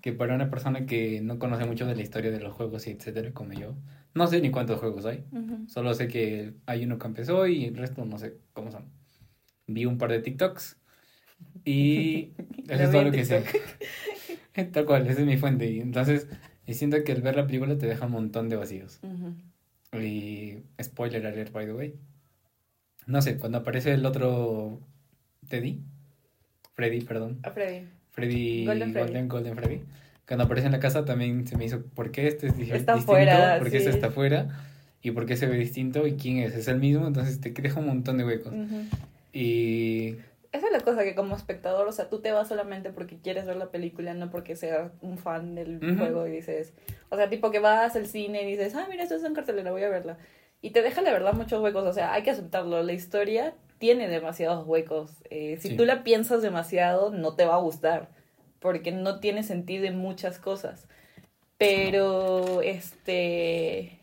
[0.00, 2.92] que para una persona que no conoce mucho de la historia de los juegos y
[2.92, 3.74] etcétera, como yo,
[4.14, 5.24] no sé ni cuántos juegos hay,
[5.66, 8.84] solo sé que hay uno que empezó y el resto no sé cómo son.
[9.66, 10.78] Vi un par de TikToks
[11.64, 12.30] y
[12.68, 13.42] eso es todo lo que sé.
[14.72, 15.68] Tal cual, esa es mi fuente.
[15.68, 16.28] Y entonces,
[16.66, 19.00] y siento que al ver la película te deja un montón de vacíos.
[19.92, 21.94] Y spoiler alert, by the way.
[23.06, 24.80] No sé, cuando aparece el otro
[25.48, 25.80] Teddy,
[26.74, 27.86] Freddy, perdón, A Freddy.
[28.10, 29.28] Freddy Golden Golden, Freddy.
[29.28, 29.82] Golden, Freddy,
[30.26, 33.02] cuando aparece en la casa también se me hizo, ¿por qué este es Está distinto?
[33.02, 33.96] fuera, ¿Por qué este sí.
[33.96, 34.48] está afuera?
[35.02, 36.06] ¿Y por qué se ve distinto?
[36.06, 36.54] ¿Y quién es?
[36.54, 37.06] ¿Es el mismo?
[37.06, 38.52] Entonces te deja un montón de huecos.
[38.52, 38.82] Ujú.
[39.32, 40.16] Y
[40.52, 43.46] Esa es la cosa que como espectador, o sea, tú te vas solamente porque quieres
[43.46, 45.96] ver la película, no porque seas un fan del Ujú.
[45.98, 46.72] juego y dices,
[47.10, 49.70] o sea, tipo que vas al cine y dices, ah, mira, esto es en cartelera,
[49.70, 50.16] voy a verla.
[50.62, 54.08] Y te deja la verdad muchos huecos, o sea, hay que aceptarlo, la historia tiene
[54.08, 55.10] demasiados huecos.
[55.30, 55.76] Eh, si Sí.
[55.76, 58.08] tú la piensas demasiado, no te va a gustar,
[58.60, 60.86] porque no tiene sentido en muchas cosas.
[61.58, 63.98] Pero, este,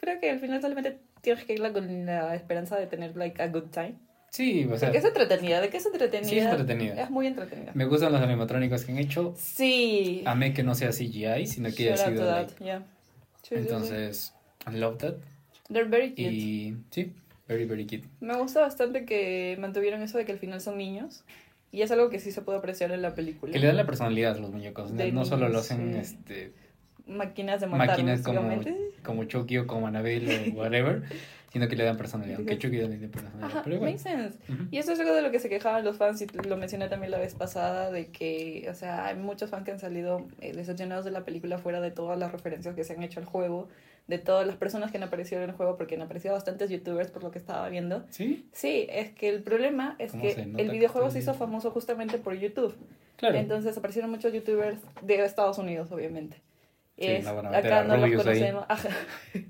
[0.00, 3.48] creo que al final solamente tienes que irla con la esperanza de tener, like, a
[3.48, 3.94] good time.
[4.30, 6.28] sí, o sea, Porque es entretenida, ¿de qué es entretenida?
[6.28, 7.02] Sí, es entretenida.
[7.02, 7.72] Es muy entretenida.
[7.74, 9.34] me gustan los animatrónicos que han hecho.
[9.36, 10.22] Sí.
[10.26, 12.82] Amé que no sea CGI, sino que haya sido like, yeah.
[13.50, 14.34] Entonces,
[14.70, 15.14] I love that.
[15.72, 16.22] They're very cute.
[16.32, 17.12] Y sí,
[17.48, 17.86] very, very.
[18.20, 21.24] Me gusta bastante que mantuvieron eso de que al final son niños.
[21.72, 23.52] Y es algo que sí se puede apreciar en la película.
[23.52, 24.92] Que le dan la personalidad a los muñecos.
[24.92, 25.98] No, De no solo lo niños, hacen sí.
[25.98, 26.52] este,
[27.06, 28.60] Máquinas de matar, máquinas como,
[29.04, 31.04] como Chucky o como Annabelle o whatever,
[31.52, 32.38] sino que le dan personalidad.
[32.38, 33.48] Aunque Chucky también tiene personalidad.
[33.48, 34.38] Ajá, pero makes sense.
[34.48, 34.64] Ujú.
[34.72, 37.12] Y eso es algo de lo que se quejaban los fans, y lo mencioné también
[37.12, 41.04] la vez pasada, de que, o sea, hay muchos fans que han salido eh, decepcionados
[41.04, 43.68] de la película fuera de todas las referencias que se han hecho al juego,
[44.06, 47.10] de todas las personas que han aparecido en el juego, porque han aparecido bastantes youtubers
[47.10, 48.04] por lo que estaba viendo.
[48.10, 52.18] Sí, Sí, es que el problema es ¿Cómo que el videojuego se hizo famoso justamente
[52.18, 52.76] por YouTube.
[53.16, 53.36] claro.
[53.36, 56.36] Entonces aparecieron muchos youtubers de Estados Unidos, obviamente.
[56.98, 58.88] Sí, Es- no acá no los conocemos, ajá,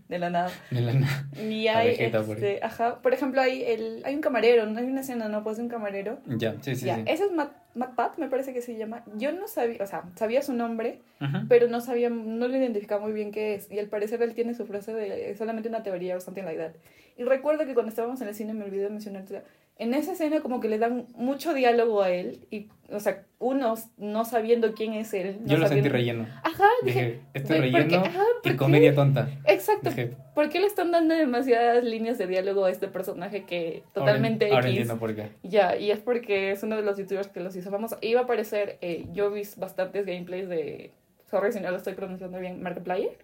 [0.08, 0.50] de la nada.
[0.70, 1.28] De la nada.
[1.40, 4.86] Y hay, Vegeta, por este, ajá, por ejemplo, hay, el, hay un camarero, no hay
[4.86, 5.44] una escena, ¿no?
[5.44, 6.18] Pues de un camarero.
[6.26, 7.02] Ya, sí, sí, ya, sí.
[7.06, 7.52] ese es Matt,
[7.94, 9.04] Pat, me parece que se llama.
[9.16, 11.00] Yo no sabía, o sea, sabía su nombre,
[11.48, 13.70] pero no sabía, no lo identificaba muy bien qué es.
[13.70, 16.52] Y al parecer él tiene su frase de es solamente una teoría bastante en la
[16.52, 16.72] edad.
[17.18, 19.42] Y recuerdo que cuando estábamos en el cine me olvidé de mencionarte,
[19.78, 23.74] en esa escena como que le dan mucho diálogo a él y, o sea, uno
[23.98, 25.36] no sabiendo quién es él.
[25.42, 26.26] no Yo lo sentí relleno.
[26.42, 27.84] Ajá, dije, Dije, este "Güey, ¿por qué?
[27.86, 28.56] relleno Ajá, ¿por y qué?".
[28.56, 29.28] comedia tonta.
[29.46, 33.82] exacto, Dije, ¿por qué le están dando demasiadas líneas de diálogo a este personaje que
[33.92, 34.78] totalmente ahora, ahora X?
[34.80, 35.28] entiendo por qué.
[35.42, 37.98] Ya, y es porque es uno de los youtubers que los hizo famosos.
[38.00, 40.92] Iba a aparecer, eh, yo vi bastantes gameplays de,
[41.30, 43.18] sorry si no lo estoy pronunciando bien, Markiplier.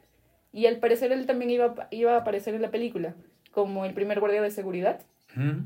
[0.53, 3.15] Y al parecer él también iba, iba a aparecer en la película,
[3.53, 5.01] como el primer guardia de seguridad.
[5.35, 5.63] Ujú.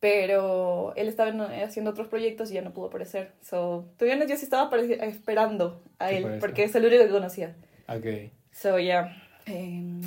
[0.00, 3.32] Pero él estaba en- haciendo otros proyectos y ya no pudo aparecer.
[3.42, 4.70] So, to be honest, yo sí estaba
[5.02, 6.40] esperando a él, aparezca.
[6.46, 7.54] porque es el único que conocía.
[7.88, 8.30] Ok.
[8.52, 9.16] So, yeah.
[9.46, 10.00] Em,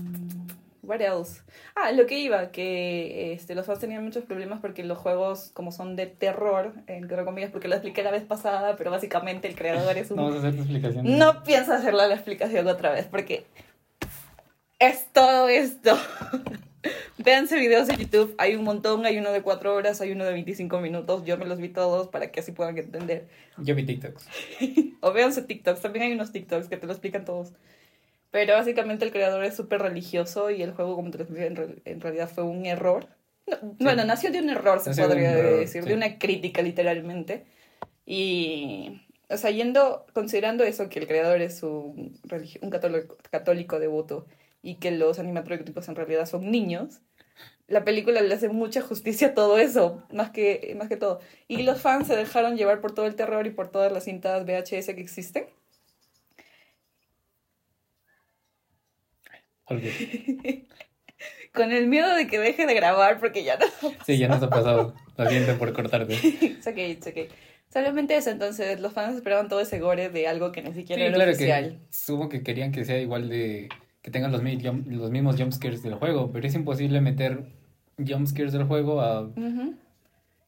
[0.83, 1.41] what else?
[1.75, 5.71] Ah, lo que iba, que este, los fans tenían muchos problemas porque los juegos, como
[5.71, 9.97] son de terror, entre comillas, porque lo expliqué la vez pasada, pero básicamente el creador
[9.97, 10.17] es un...
[10.17, 11.17] No vamos a hacer tu explicación.
[11.17, 13.45] No pienso hacerle la explicación otra vez porque
[14.77, 15.97] es todo esto.
[17.17, 20.31] Véanse videos en YouTube, hay un montón, hay uno de 4 horas, hay uno de
[20.31, 23.27] 25 minutos, yo me los vi todos para que así puedan entender.
[23.57, 24.25] Yo vi TikToks.
[25.01, 27.53] O véanse TikToks, también hay unos TikToks que te lo explican todos.
[28.31, 31.55] Pero básicamente el creador es súper religioso y el juego, como te lo expliqué, en,
[31.55, 33.07] real- en realidad fue un error.
[33.47, 35.89] No, Bueno, nació de un error, se Nació de podría error, decir, sí.
[35.89, 37.45] de una crítica literalmente.
[38.05, 42.19] Y, o sea, yendo, considerando eso, que el creador es un,
[42.61, 44.25] un católico, católico devoto
[44.61, 47.01] y que los animatrónicos en realidad son niños,
[47.67, 51.19] la película le hace mucha justicia a todo eso, más que, más que todo.
[51.47, 54.45] Y los fans se dejaron llevar por todo el terror y por todas las cintas
[54.45, 55.45] VHS que existen.
[59.65, 59.81] Ok.
[61.53, 63.65] Con el miedo de que deje de grabar porque ya no.
[64.05, 64.93] Sí, ya nos ha pasado.
[65.17, 66.15] Lo siento por cortarte.
[66.15, 67.27] Sí, It's okay, it's okay.
[67.71, 71.13] Solamente eso, entonces los fans esperaban todo ese gore de algo que ni siquiera era
[71.13, 71.79] claro oficial.
[71.79, 73.69] que supongo que querían que sea igual de...
[74.01, 77.43] Que tengan los, los mismos jumpscares del juego, pero es imposible meter
[77.97, 79.29] jumpscares del juego a,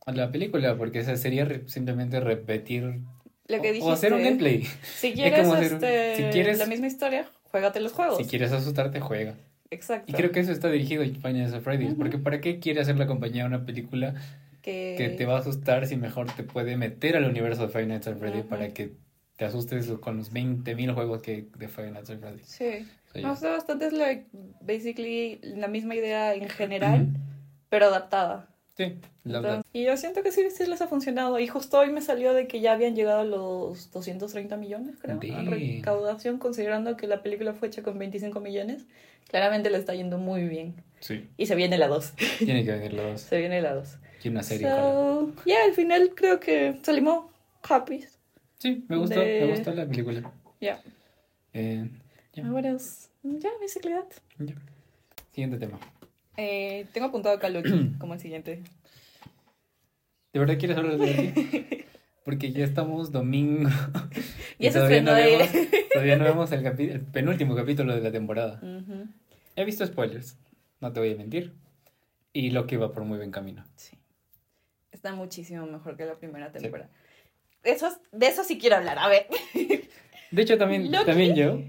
[0.06, 3.02] a la película, porque esa sería re- simplemente repetir
[3.48, 3.90] Lo que o- dijiste.
[3.90, 4.64] o hacer un gameplay.
[4.96, 8.18] Si quieres, hacer- este, si quieres- la misma historia, juégate los juegos.
[8.18, 9.36] Si quieres asustarte, juega.
[9.70, 10.12] Exacto.
[10.12, 11.98] Y creo que eso está dirigido a at Freddy's, Ujú.
[11.98, 14.16] porque ¿para qué quiere hacer la compañía una película
[14.62, 14.96] que...
[14.98, 18.08] que te va a asustar si mejor te puede meter al universo de Five Nights
[18.08, 18.50] at Freddy's Ujú.
[18.50, 18.94] para que
[19.38, 22.46] te asustes con los 20.000 juegos que de Five Nights at Freddy's?
[22.48, 22.86] Sí.
[23.13, 24.26] Me gusta bastante, es like,
[24.62, 27.08] basically la misma idea en general,
[27.69, 28.47] pero adaptada.
[28.78, 28.95] Sí,
[29.26, 29.65] la verdad.
[29.74, 31.38] Y yo siento que sí, sí les ha funcionado.
[31.39, 35.19] Y justo hoy me salió de que ya habían llegado a los 230 millones, creo,
[35.21, 35.47] en Damn.
[35.52, 38.86] recaudación, considerando que la película fue hecha con 25 millones.
[39.28, 40.76] Claramente le está yendo muy bien.
[41.00, 42.13] Sí, Y se viene la 2.
[42.39, 43.21] tiene que venir los dos.
[43.30, 43.97] se viene la 2.
[44.24, 44.69] Y una serie.
[44.69, 47.26] So, yeah, al final creo que salimos
[47.67, 48.06] happy.
[48.60, 50.32] Sí, me gustó, de- me gustó la película.
[50.60, 50.82] Yeah.
[51.54, 51.89] Eh,
[52.38, 53.10] What else?
[53.24, 54.12] Ya, basically that.
[54.39, 54.56] ya.
[55.32, 55.80] Siguiente tema.
[56.38, 58.63] Eh, tengo apuntado acá Loki como el siguiente.
[60.34, 61.86] ¿De verdad quieres hablar de Loki?
[62.24, 63.70] Porque ya estamos domingo.
[64.60, 68.02] Ya se todavía no, vemos, el- todavía no vemos el, capi- el penúltimo capítulo de
[68.02, 68.62] la temporada.
[69.56, 70.38] He visto spoilers,
[70.80, 71.56] no te voy a mentir.
[72.32, 73.65] Y Loki va por muy buen camino.
[73.76, 73.98] Sí.
[74.91, 76.91] Está muchísimo mejor que la primera temporada.
[77.63, 79.00] Eso, es- de eso sí quiero hablar.
[79.00, 79.26] A ver,
[80.30, 81.60] De hecho, también, Loki también yo.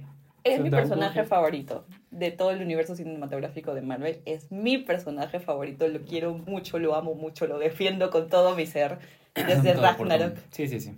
[0.44, 4.20] Es mi personaje favorito de todo el universo cinematográfico de Marvel.
[4.24, 5.88] Es mi personaje favorito.
[5.88, 8.98] Lo quiero mucho, lo amo mucho, lo defiendo con todo mi ser.
[9.34, 10.36] Desde Todo Ragnarok.
[10.50, 10.94] Sí, sí, sí.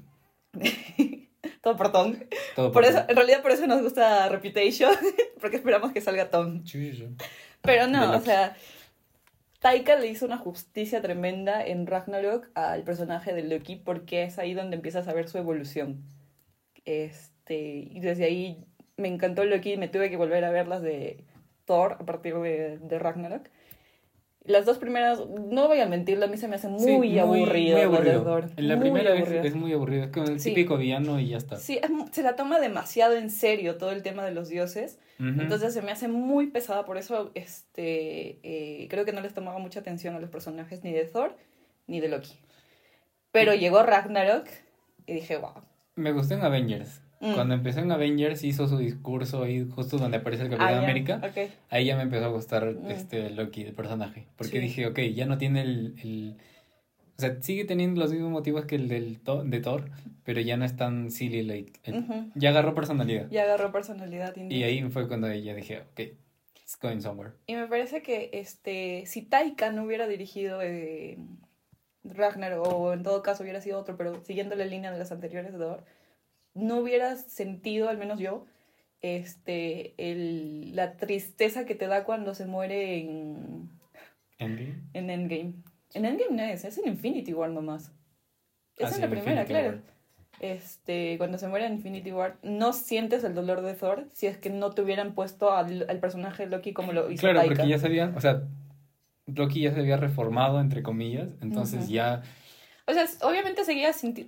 [1.63, 2.17] Todo por Tom.
[2.57, 4.93] Todo Por por eso, en realidad por eso nos gusta Reputation.
[5.41, 6.65] Porque esperamos que salga Tom.
[6.67, 7.09] Sí, sí.
[7.63, 8.55] Pero no, o sea,
[9.61, 14.53] Taika le hizo una justicia tremenda en Ragnarok al personaje de Loki porque es ahí
[14.53, 16.05] donde empiezas a ver su evolución.
[16.85, 21.25] Este, y desde ahí me encantó Loki me tuve que volver a ver las de
[21.65, 23.49] Thor a partir de, de Ragnarok.
[24.47, 27.89] Las dos primeras, no voy a mentirlo, a mí se me hace muy, Sí, aburrido.
[27.91, 28.13] muy de.
[28.59, 29.43] En la Muy primera vez aburrido.
[29.45, 30.05] es muy aburrido.
[30.05, 30.51] Es como el Sí.
[30.51, 31.57] típico villano y ya está.
[31.57, 34.99] Sí, es se la toma demasiado en serio todo el tema de los dioses.
[35.19, 39.59] Entonces se me hace muy pesada, por eso este, eh, creo que no les tomaba
[39.61, 41.37] mucha atención a los personajes ni de Thor
[41.87, 42.37] ni de Loki.
[43.33, 44.47] Pero llegó Ragnarok
[45.07, 45.63] y dije, wow.
[45.97, 47.01] Me gustó en Avengers.
[47.25, 47.35] Mm.
[47.35, 50.83] Cuando empezó en Avengers hizo su discurso ahí justo donde aparece el Capitán Ah, ya,
[50.83, 51.21] América.
[51.71, 52.91] Ahí ya me empezó a gustar Mm.
[52.91, 54.27] este Loki, el personaje.
[54.37, 54.59] Porque Sí.
[54.61, 56.37] dije, ok, ya no tiene el, el-
[57.17, 59.89] O sea, sigue teniendo los mismos motivos que el del de Thor,
[60.25, 61.79] pero ya no es tan silly like.
[61.85, 62.05] el-.
[62.35, 63.31] Ya agarró personalidad.
[63.31, 64.35] Y agarró personalidad.
[64.37, 66.01] Y ahí fue cuando ya dije, ok,
[66.61, 67.35] it's going somewhere.
[67.47, 71.17] Y me parece que este, si Taika no hubiera dirigido eh,
[72.03, 75.53] Ragnarok, o en todo caso hubiera sido otro, pero siguiendo la línea de las anteriores
[75.53, 75.85] de Thor,
[76.55, 78.47] no hubiera sentido, al menos yo,
[79.03, 83.69] este, el, la tristeza que te da cuando se muere en,
[84.39, 84.75] Endgame.
[84.95, 85.55] en Endgame.
[85.95, 87.93] En Endgame no es, es en Infinity War nomás.
[88.77, 89.69] Es Ah, en sí, la primera, Infinity claro.
[89.69, 89.95] War.
[90.41, 94.37] Este, cuando se muere en Infinity War, no sientes el dolor de Thor si es
[94.37, 97.55] que no te hubieran puesto al, al personaje de Loki como lo hizo Claro, Taika.
[97.55, 98.43] porque ya sabían, o sea,
[99.27, 102.23] Loki ya se había reformado, entre comillas, entonces ya
[102.87, 104.21] O sea, obviamente seguía siendo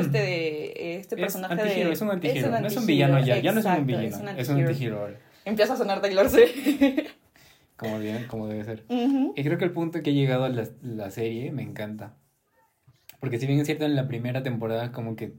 [0.00, 1.92] este, de- este personaje es de...
[1.92, 4.28] es un antihero, no es un villano ya, ya no es un villano, es un
[4.28, 4.68] antihero.
[4.68, 6.56] antihero ahora, Empieza a sonar Taylor Swift.
[7.76, 8.84] como, bien- como debe ser.
[8.88, 12.16] Y creo que el punto que ha llegado a la, la serie me encanta.
[13.20, 15.34] Porque si bien es cierto, en la primera temporada como que,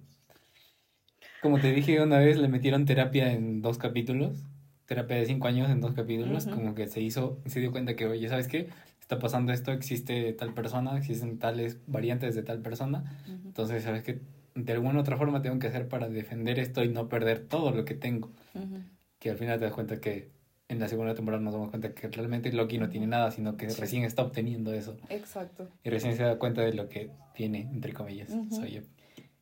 [1.42, 4.44] como te dije una vez, le metieron terapia en dos capítulos,
[4.86, 8.06] terapia de cinco años en dos capítulos, como que se hizo, se dio cuenta que,
[8.06, 8.70] oye, ¿sabes qué?
[9.06, 13.50] Está pasando esto, existe tal persona, existen tales variantes de tal persona, Ujú.
[13.50, 14.20] entonces, ¿sabes qué?
[14.56, 17.70] De alguna u otra forma tengo que hacer para defender esto y no perder todo
[17.70, 18.32] lo que tengo.
[18.56, 18.80] Ujú.
[19.20, 20.32] Que al final te das cuenta que
[20.70, 23.70] en la segunda temporada nos damos cuenta que realmente Loki no tiene nada, sino que
[23.70, 23.80] Sí.
[23.80, 24.98] recién está obteniendo eso.
[25.10, 25.70] Exacto.
[25.84, 28.56] Y recién se da cuenta de lo que tiene, entre comillas, Ujú.
[28.56, 28.82] soy yo.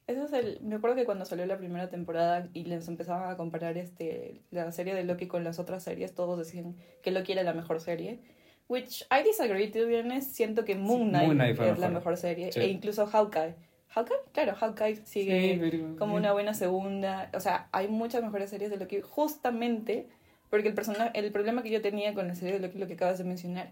[0.08, 0.60] Eso es el.
[0.62, 4.69] Me acuerdo que cuando salió la primera temporada y les empezaban a comparar este la
[4.73, 8.19] serie de Loki con las otras series, todos decían que Loki era la mejor serie.
[8.67, 10.32] Which I disagree, to be honest.
[10.36, 11.91] Siento que Moon Knight, Moon Knight es la mejor.
[11.93, 12.52] mejor serie.
[12.52, 12.60] Sí.
[12.62, 13.56] E incluso Hawkeye.
[13.89, 14.17] ¿Hawkeye?
[14.32, 17.30] Claro, Hawkeye sigue Sí, pero- como una buena segunda.
[17.36, 20.08] O sea, hay muchas mejores series de Loki justamente
[20.49, 22.93] porque el, persona, el problema que yo tenía con la serie de Loki, lo que
[22.93, 23.71] acabas de mencionar.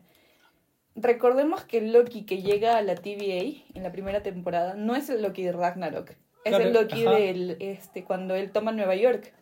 [0.95, 5.21] Recordemos que Loki que llega a la TVA en la primera temporada no es el
[5.21, 6.09] Loki de Ragnarok.
[6.43, 7.15] Es Claro, el Loki ajá.
[7.15, 9.33] del, este, cuando él toma Nueva York.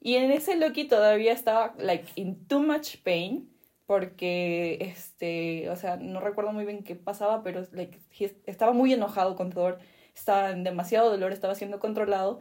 [0.00, 3.50] Y en ese Loki todavía estaba, like, in too much pain.
[3.86, 7.98] Porque, este, o sea, no recuerdo muy bien qué pasaba, pero, like,
[8.46, 9.78] estaba muy enojado con Thor.
[10.14, 12.40] Estaba en demasiado dolor, estaba siendo controlado.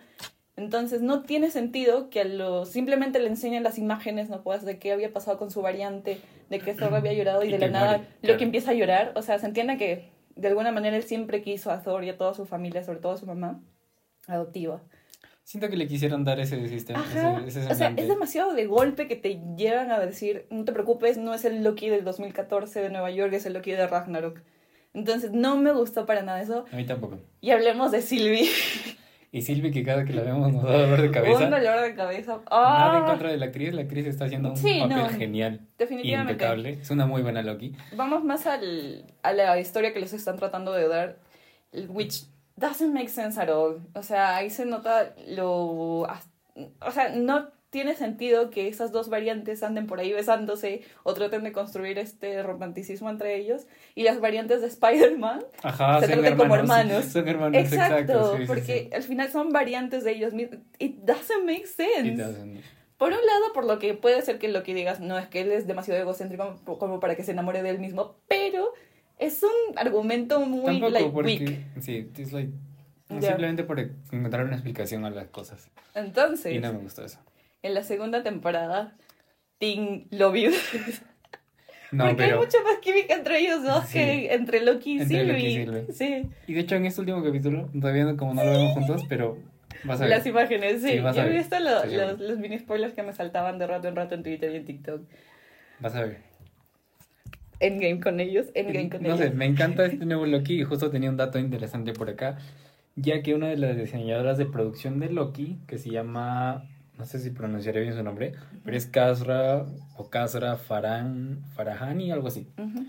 [0.56, 4.42] Entonces, no tiene sentido que lo, simplemente le enseñen las imágenes, ¿no?
[4.42, 7.52] Pues, de qué había pasado con su variante, de que Thor había llorado y, Y
[7.52, 8.44] de que la nada muere, Loki claro.
[8.44, 9.14] empieza a llorar.
[9.16, 12.18] O sea, se entiende que de alguna manera él siempre quiso a Thor y a
[12.18, 13.62] toda su familia, sobre todo a su mamá
[14.28, 14.82] adoptiva.
[15.46, 17.40] Siento que le quisieron dar ese sistema, Ajá.
[17.46, 20.74] ese, ese o sea, es demasiado de golpe que te llevan a decir, no te
[20.74, 24.42] preocupes, no es el Loki del 2014 de Nueva York, es el Loki de Ragnarok.
[24.96, 26.66] Entonces, no me gustó para nada eso.
[26.72, 27.20] A mí tampoco.
[27.42, 28.50] Y hablemos de Sylvie.
[29.32, 31.44] Y Silvi, que cada que la vemos nos da dolor de cabeza.
[31.44, 32.40] Un dolor de cabeza.
[32.50, 33.06] Nada en ¡Ah!
[33.06, 36.32] contra de la actriz, la actriz está haciendo un Sí, papel no, genial, Definitivamente.
[36.32, 36.70] impecable.
[36.82, 37.76] Es una muy buena Loki.
[37.98, 41.18] Vamos más al, a la historia que les están tratando de dar,
[41.90, 42.24] which
[42.58, 43.82] doesn't make sense at all.
[43.94, 46.02] O sea, ahí se nota lo...
[46.06, 51.44] O sea, no tiene sentido que esas dos variantes anden por ahí besándose o traten
[51.44, 56.56] de construir este romanticismo entre ellos y las variantes de Spider-Man Se son tratan como
[56.56, 57.04] hermanos.
[57.06, 58.32] Son hermanos, Exacto, exacto.
[58.38, 60.60] sí, sí, porque al final son variantes de ellos mismos.
[60.80, 61.84] It doesn't make sí.
[61.84, 62.12] sense.
[62.16, 62.62] Te hacen-
[62.98, 65.42] Por un lado, por lo que puede ser que lo que digas, no es que
[65.42, 68.45] él es demasiado egocéntrico como- como para que se enamore de él mismo, pero
[69.20, 71.38] es un argumento muy Tampoco like, porque...
[71.46, 71.82] weak.
[71.82, 72.52] Sí, es like...
[73.10, 73.22] Ya.
[73.30, 75.70] Simplemente por encontrar una explicación a las cosas.
[75.94, 77.20] Entonces, Y no me gustó eso.
[77.62, 78.96] en la segunda temporada,
[79.60, 80.48] Ting Lobby.
[81.92, 82.40] No, porque pero...
[82.40, 83.94] hay mucha más química entre ellos dos Sí.
[83.94, 85.86] que entre Loki y Entre Loki y Sylvie.
[85.94, 89.04] Sí, Y de hecho en este último capítulo, todavía no- como no lo vemos juntos,
[89.08, 89.38] pero
[89.84, 90.18] vas a ver.
[90.18, 90.90] las imágenes, sí.
[90.90, 91.96] Sí, Yo he visto lo- sí.
[91.96, 94.66] los, los mini spoilers que me saltaban de rato en rato en Twitter y en
[94.66, 95.02] TikTok.
[95.80, 96.18] Vas a ver.
[97.60, 99.20] Endgame con ellos, Endgame con No ellos.
[99.20, 102.38] sé, me encanta este nuevo Loki y justo tenía un dato interesante por acá,
[102.96, 106.64] ya que una de las diseñadoras de producción de Loki, que se llama,
[106.98, 109.66] no sé si pronunciaré bien su nombre, pero es Kasra
[109.98, 112.48] o Kasra Farhan, Farahani, algo así.
[112.58, 112.86] Ujú.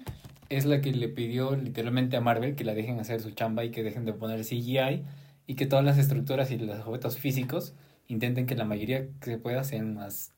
[0.49, 3.71] Es la que le pidió literalmente a Marvel que la dejen hacer su chamba y
[3.71, 5.03] que dejen de poner CGI
[5.49, 7.75] y que todas las estructuras y los objetos físicos
[8.07, 10.33] intenten que la mayoría que se pueda sean más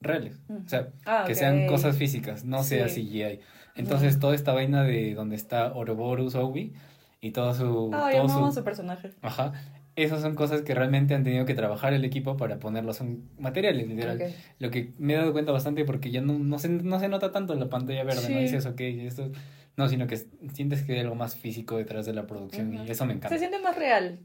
[0.00, 0.40] reales.
[0.48, 1.38] O sea, Ah, que ok.
[1.38, 3.02] sean cosas físicas, no sea Sí.
[3.06, 3.40] CGI.
[3.74, 6.72] Entonces, toda esta vaina de donde está Ouroboros Owi
[7.20, 7.90] y todo su...
[7.92, 8.52] Ah, todo su...
[8.52, 9.10] su personaje.
[9.22, 9.52] Ajá.
[9.94, 13.86] Esas son cosas que realmente han tenido que trabajar el equipo para ponerlos en materiales,
[13.86, 14.22] literal.
[14.58, 17.30] Lo que me he dado cuenta bastante porque ya no, no, se, no se nota
[17.30, 18.34] tanto en la pantalla verde, Sí.
[18.34, 19.30] no dices, ok, esto...
[19.76, 20.18] No, sino que
[20.52, 23.30] sientes que hay algo más físico detrás de la producción y eso me encanta.
[23.30, 24.18] Se siente más real.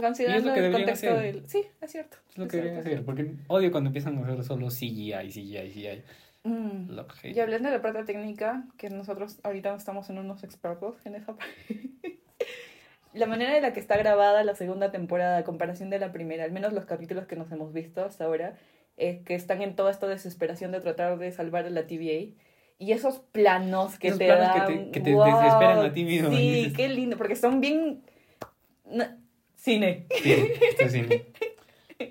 [0.00, 1.34] Considerando que el deberían contexto hacer.
[1.34, 1.48] del...
[1.48, 2.16] Sí, es cierto.
[2.30, 3.00] Es lo es que deberían cierto.
[3.00, 6.02] hacer, porque odio cuando empiezan a hacer solo CGI, CGI, CGI.
[6.44, 6.90] Mm.
[6.90, 10.96] Lo que- Y hablando de la parte técnica, que nosotros ahorita estamos en unos expertos
[11.04, 11.50] en esa parte.
[13.12, 16.44] la manera en la que está grabada la segunda temporada a comparación de la primera,
[16.44, 18.54] al menos los capítulos que nos hemos visto hasta ahora,
[18.96, 22.34] es que están en toda esta desesperación de tratar de salvar a la TVA.
[22.78, 24.66] Y esos planos que Esos te planos que dan.
[24.86, 25.36] te- que te ¡guau!
[25.42, 26.30] desesperan a ti mismo.
[26.30, 28.02] Sí, qué lindo, porque son bien.
[28.86, 29.04] no,
[29.56, 30.06] cine.
[30.22, 30.32] Sí,
[30.70, 31.26] esto es cine.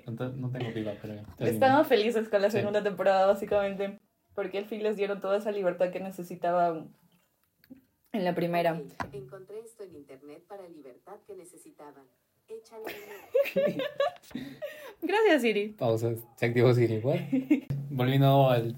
[0.06, 1.14] No, te- no tengo pipa, pero...
[1.18, 1.50] esto es cine.
[1.50, 2.58] Estaban felices con la Sí.
[2.58, 3.98] segunda temporada, básicamente,
[4.34, 6.94] porque al fin les dieron toda esa libertad que necesitaban
[8.12, 8.80] en la primera.
[9.12, 12.04] Encontré esto en internet para libertad que necesitaban.
[12.48, 12.84] Échale.
[15.02, 15.68] Gracias, Siri.
[15.68, 16.18] Pausas.
[16.36, 17.16] Se activó Siri, what?
[17.90, 18.76] Volviendo al,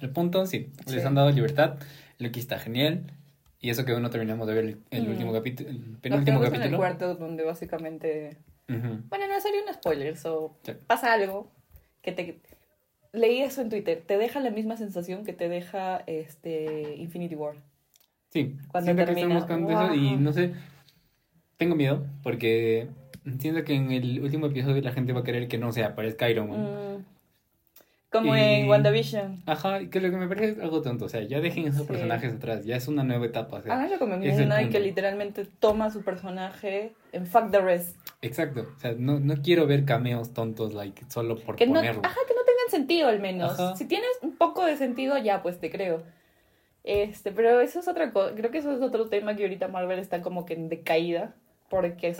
[0.00, 1.06] al punto, sí, les Sí.
[1.06, 1.78] han dado libertad.
[2.18, 3.04] Loki está genial.
[3.60, 5.10] Y eso que aún no terminamos de ver el, el Mm.
[5.10, 6.78] último capítulo, el Nos penúltimo quedamos en el capítulo.
[6.78, 8.38] cuarto donde básicamente...
[8.68, 9.02] Ujú.
[9.08, 10.56] Bueno, no sería un spoiler, so...
[10.64, 10.72] Sí.
[10.86, 11.52] pasa algo
[12.02, 12.40] que te...
[13.12, 17.56] Leí eso en Twitter, te deja la misma sensación que te deja este Infinity War.
[18.30, 19.38] Sí, Cuando siento que termina.
[19.38, 20.20] están buscando eso y Wow.
[20.20, 20.54] no sé,
[21.58, 22.88] tengo miedo porque
[23.38, 26.30] siento que en el último episodio la gente va a querer que no se aparezca
[26.30, 26.60] Iron Man.
[26.62, 27.04] Mm.
[28.10, 29.42] Como Y- en WandaVision.
[29.46, 31.86] Ajá, que lo que me parece es algo tonto, o sea, ya dejen esos Sí.
[31.88, 34.20] personajes atrás, ya es una nueva etapa, o sea, Háganlo como en
[34.70, 37.96] que literalmente toma su personaje en Fuck the Rest.
[38.22, 42.02] exacto, o sea, no, no quiero ver cameos tontos, like, solo por Que no, ponerlo.
[42.04, 42.31] ajá, que no
[42.72, 43.52] sentido al menos.
[43.52, 43.76] Ajá.
[43.76, 46.02] Si tienes un poco de sentido, ya, pues te creo.
[46.84, 48.34] Este, pero eso es otra cosa.
[48.34, 51.34] Creo que eso es otro tema que ahorita Marvel está como que en decaída.
[51.70, 52.14] Porque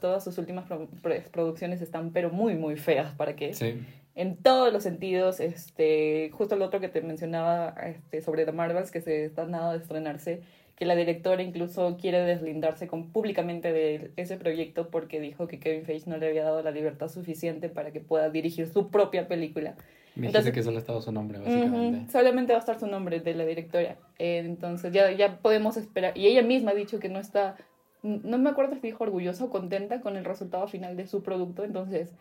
[0.00, 3.12] todas sus últimas pro- pro- producciones están pero muy, muy feas.
[3.14, 3.54] ¿Para qué?
[3.54, 3.80] Sí,
[4.16, 5.38] En todos los sentidos.
[5.38, 9.72] Este, justo lo otro que te mencionaba este, sobre The Marvels, que se está nada
[9.74, 10.40] de estrenarse.
[10.74, 15.84] Que la directora incluso quiere deslindarse con, públicamente de ese proyecto porque dijo que Kevin
[15.86, 19.76] Feige no le había dado la libertad suficiente para que pueda dirigir su propia película.
[20.16, 22.10] Me Entonces- que solo estaba su nombre, básicamente.
[22.10, 23.96] Solamente va a estar su nombre de la directora.
[24.18, 26.16] Eh, entonces ya, ya podemos esperar.
[26.16, 27.56] Y ella misma ha dicho que no está,
[28.02, 31.64] no me acuerdo si dijo orgullosa o contenta con el resultado final de su producto.
[31.64, 32.12] Entonces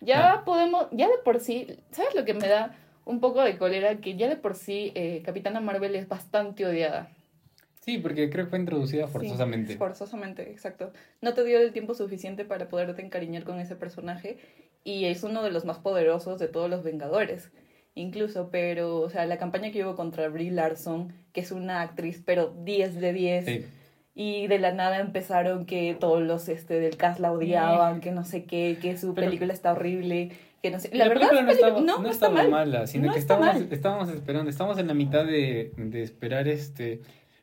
[0.00, 0.44] ya Ah.
[0.44, 3.96] podemos, ya de por sí, ¿sabes lo que me da un poco de cólera?
[3.96, 7.10] Que ya de por sí eh, Capitana Marvel es bastante odiada.
[7.80, 9.76] Sí, porque creo que fue introducida Sí, forzosamente.
[9.76, 10.92] forzosamente, exacto.
[11.22, 14.38] No te dio el tiempo suficiente para poderte encariñar con ese personaje
[14.84, 17.50] y es uno de los más poderosos de todos los Vengadores.
[17.94, 22.22] Incluso, pero, o sea, la campaña que hubo contra Brie Larson, que es una actriz,
[22.24, 23.66] pero 10 de 10, Sí.
[24.14, 28.24] y de la nada empezaron que todos los este, del cast la odiaban, que no
[28.24, 30.30] sé qué, que su Pero- película está horrible,
[30.62, 30.90] que no sé.
[30.92, 32.50] La, verdad, no estaba, no, no estaba mal.
[32.50, 33.72] mala, sino No que está estábamos, mal.
[33.72, 37.00] estábamos esperando, estamos en la mitad de, de esperar este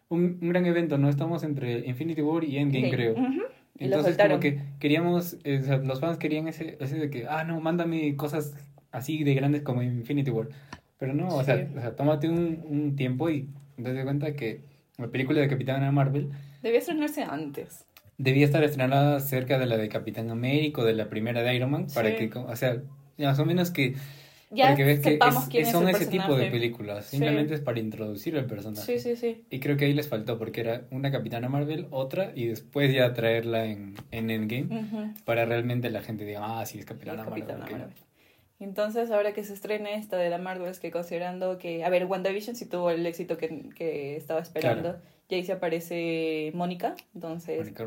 [0.09, 1.09] un, un gran evento, ¿no?
[1.09, 2.91] Estamos entre Infinity War y Endgame, Sí.
[2.95, 3.15] creo.
[3.79, 7.09] Y lo Entonces como que queríamos, eh, o sea, los fans querían ese, ese de
[7.09, 8.55] que, ah, no, mándame cosas
[8.91, 10.49] así de grandes como Infinity War.
[10.97, 14.61] Pero no, o sea, o sea tómate un, un tiempo y te das cuenta que
[14.97, 16.29] la película de Capitana Marvel
[16.63, 17.85] Debía estrenarse antes.
[18.17, 21.69] debía estar estrenada cerca de la de Capitán América o de la primera de Iron
[21.69, 22.29] Man, para Sí.
[22.29, 22.81] que, o sea,
[23.19, 23.93] más o menos que
[24.49, 27.05] Ya porque ves que es- quién son el ese tipo de películas.
[27.05, 27.17] Sí.
[27.17, 28.97] Simplemente es para introducir al personaje.
[28.97, 29.43] Sí, sí, sí.
[29.49, 33.13] Y creo que ahí les faltó porque era una Capitana Marvel, otra, y después ya
[33.13, 37.59] traerla en, en Endgame para realmente la gente diga, ah, sí, es Capitana, Sí, Capitana
[37.59, 37.75] Marvel.
[37.75, 37.79] ok".
[37.81, 37.97] Marvel.
[38.59, 42.05] Entonces, ahora que se estrene esta de la Marvel, es que considerando que, a ver,
[42.05, 44.99] WandaVision sí tuvo el éxito que, que estaba esperando, Claro.
[45.29, 47.85] Y ahí se aparece Mónica, entonces, Mónica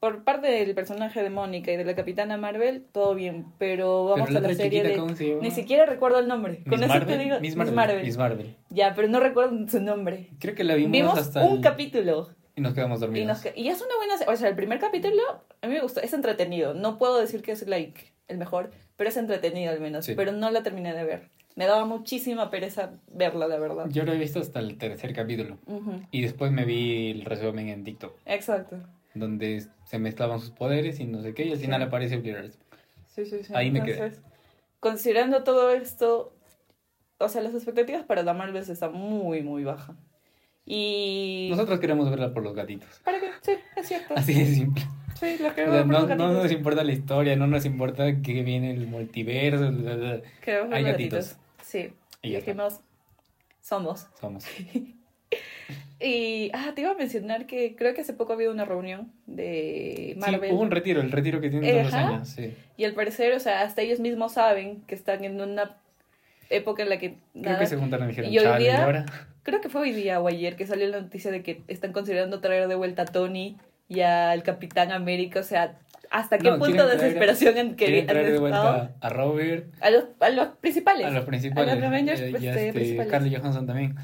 [0.00, 4.28] por parte del personaje de Mónica y de la Capitana Marvel, todo bien, pero vamos
[4.28, 4.96] Pero la a la serie de...
[4.96, 5.42] ¿cómo se llama?
[5.42, 7.18] Ni siquiera recuerdo el nombre, Miss con eso Marvel.
[7.18, 8.02] te digo, Miss Miss Marvel.
[8.04, 8.56] Miss Marvel.
[8.70, 10.28] Ya, pero no recuerdo su nombre.
[10.38, 13.44] Creo que la vimos, Vimos hasta un el- capítulo y nos quedamos y, dormidos.
[13.44, 14.32] nos y es una buena...
[14.32, 15.22] O sea, el primer capítulo
[15.62, 16.74] a mí me gustó, es entretenido.
[16.74, 20.04] No puedo decir que es like el mejor, pero es entretenido al menos.
[20.04, 20.14] Sí.
[20.14, 21.28] Pero no la terminé de ver.
[21.56, 23.86] Me daba muchísima pereza verla, la verdad.
[23.90, 25.58] Yo lo he visto hasta el tercer capítulo.
[25.66, 28.76] Ujú, Y después me vi el resumen en TikTok, Exacto.
[29.14, 31.64] donde se mezclaban sus poderes y no sé qué, y al Sí.
[31.64, 32.60] final aparece Larson.
[33.08, 33.52] Sí, sí, sí.
[33.54, 33.94] Ahí me quedé.
[33.96, 34.22] Entonces,
[34.78, 36.32] Considerando todo esto,
[37.18, 39.94] o sea, las expectativas para la Marvel están muy, muy bajas.
[40.64, 41.48] Y...
[41.50, 42.88] Nosotros queremos verla por los gatitos.
[43.04, 43.26] ¿Para qué?
[43.42, 44.14] Sí, es cierto.
[44.16, 44.82] Así de simple.
[45.20, 49.70] Sí, O sea, no, nos importa la historia, no nos importa que viene el multiverso.
[49.70, 50.20] bla, bla.
[50.40, 51.36] Queremos ver Hay gatitos.
[51.62, 51.92] Sí.
[52.22, 52.80] Y dijimos,
[53.60, 54.06] somos.
[54.18, 54.44] Somos.
[56.02, 59.12] Y, ah, te iba a mencionar que creo que hace poco ha habido una reunión
[59.26, 60.48] de Marvel.
[60.48, 62.28] Sí, hubo un retiro, el retiro que tienen todos los años.
[62.28, 62.54] Sí.
[62.78, 65.76] Y al parecer, o sea, hasta ellos mismos saben que están en una
[66.48, 67.16] época en la que...
[67.40, 69.06] Creo que se juntaron y dijeron, Y hoy chale, día- ¿y ahora?
[69.42, 72.40] Creo que fue hoy día o ayer que salió la noticia de que están considerando
[72.40, 73.58] traer de vuelta a Tony
[73.90, 75.40] y al Capitán América.
[75.40, 75.78] O sea,
[76.10, 80.04] ¿hasta qué No, punto de desesperación en que traer de vuelta a Robert, A los,
[80.20, 81.06] a los principales.
[81.06, 81.72] a los principales.
[81.72, 83.08] A los Avengers, eh, pues, a este, principales.
[83.08, 83.96] Scarlett Johansson también.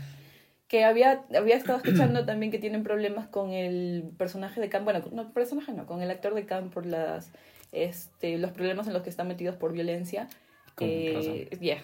[0.66, 4.84] Que había, había estado escuchando también que tienen problemas con el personaje de Khan.
[4.84, 7.30] Bueno, no, personaje no, con el actor de Khan por las,
[7.70, 10.26] este, los problemas en los que están metidos por violencia.
[10.74, 11.78] Con Eh, yeah.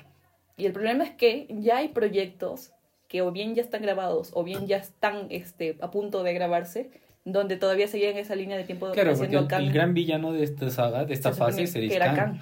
[0.57, 2.73] Y el problema es que ya hay proyectos
[3.13, 6.91] que o bien ya están grabados o bien ya están este, a punto de grabarse,
[7.25, 9.63] donde todavía seguían esa línea de tiempo Claro, porque haciendo el, a Khan.
[9.63, 12.17] el gran villano de esta saga, de esta Se fase, sería que era Khan.
[12.17, 12.41] Khan.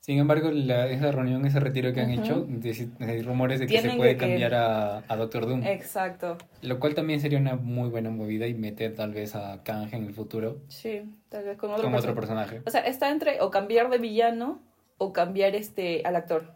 [0.00, 3.80] Sin embargo, la- esa reunión, ese retiro que han hecho, de- hay rumores de que
[3.80, 5.62] se puede que- que- cambiar a, a Doctor Doom.
[5.64, 6.36] Exacto.
[6.62, 10.04] Lo cual también sería una muy buena movida y meter tal vez a Kang en
[10.06, 12.56] el futuro Sí, tal vez con otro como otro personaje.
[12.60, 12.62] personaje.
[12.66, 14.60] O sea, está entre o cambiar de villano
[14.98, 16.54] o cambiar este al actor.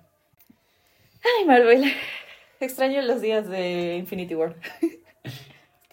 [1.22, 1.84] Ay, Marvel.
[2.60, 4.56] Extraño los días de Infinity War.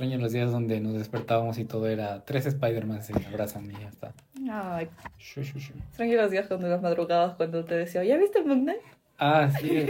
[0.01, 3.87] Extraño los días donde nos despertábamos y todo era tres Spider-Man se abrazan y ya
[3.87, 4.13] está.
[4.51, 4.87] Ay,
[5.19, 5.73] Shu, shu, shu.
[5.77, 8.79] extraño los días cuando las madrugadas cuando te decía, ¿ya viste Moon Knight?
[9.19, 9.85] Ah, sí.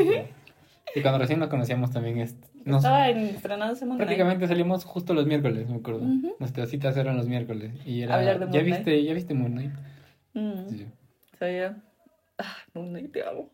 [0.96, 2.36] Y cuando recién nos conocíamos también, es-
[2.66, 4.08] nos, Estaba en, estrenándose Moon Knight.
[4.10, 6.02] prácticamente salimos justo los miércoles, me acuerdo.
[6.02, 6.36] Ujú.
[6.40, 7.72] Nuestras citas eran los miércoles.
[7.86, 8.66] Y era, Hablar de ¿ya Moon Knight.
[8.66, 9.72] viste, ¿ya viste Moon Knight?
[10.34, 10.88] Mm, Sí.
[11.40, 11.78] sabía.
[12.38, 13.50] Ah, Moon Knight, te amo.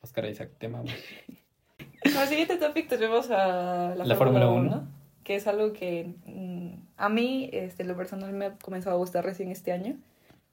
[0.00, 0.90] Oscar Isaac, te amamos.
[2.12, 4.88] Como siguiente topic tenemos a la, La Fórmula Fórmula 1,
[5.26, 6.68] que es algo que mm,
[6.98, 9.96] a mí, este, lo personal, me ha comenzado a gustar recién este año.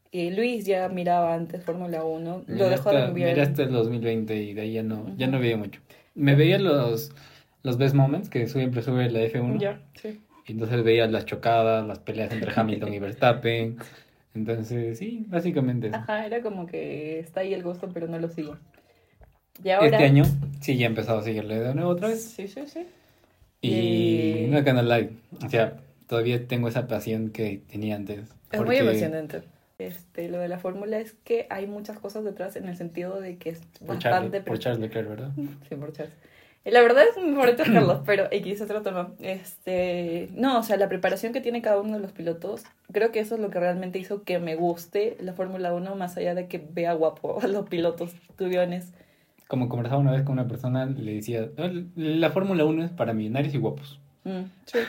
[0.09, 4.36] Y Luis ya miraba antes Fórmula 1, lo dejó hasta- de miré hasta el 2020
[4.36, 5.36] y de ahí ya no, ya Ujú.
[5.36, 5.80] no veía mucho.
[6.15, 7.11] Me veía los,
[7.61, 9.59] los best moments que siempre sube la F1.
[9.59, 10.21] Ya, sí.
[10.47, 13.78] Y entonces veía las chocadas, las peleas entre Hamilton y Verstappen.
[14.34, 15.97] Entonces, sí, básicamente eso.
[15.97, 18.57] Ajá, era como que está ahí el gusto, pero no lo sigo.
[19.63, 19.86] Y ahora...
[19.86, 20.24] Este año
[20.61, 22.24] sí ya he empezado a seguirle de nuevo otra vez.
[22.24, 22.88] Sí, sí, sí.
[23.64, 25.09] Y Y- no Canal Live.
[25.43, 28.20] O sea, todavía tengo esa pasión que tenía antes.
[28.51, 29.41] Es muy emocionante.
[29.80, 33.38] Este, lo de la fórmula es que hay muchas cosas detrás en el sentido de
[33.38, 34.41] que es Por Charles, bastante...
[34.41, 35.32] por Charles Leclerc, ¿verdad?
[35.70, 36.14] Sí, por Charles.
[36.66, 39.11] Eh, La verdad es mi favorito Carlos, pero X otro tema.
[39.20, 43.20] Este, no, o sea, la preparación que tiene cada uno de los pilotos, creo que
[43.20, 46.47] eso es lo que realmente hizo que me guste la Fórmula 1, más allá de
[46.47, 48.93] que vea guapo a los pilotos, tubiones.
[49.48, 53.14] Como conversaba una vez con una persona, le decía, "Ah, la Fórmula 1 es para
[53.14, 54.00] millonarios y guapos.
[54.24, 54.80] Mm, sí.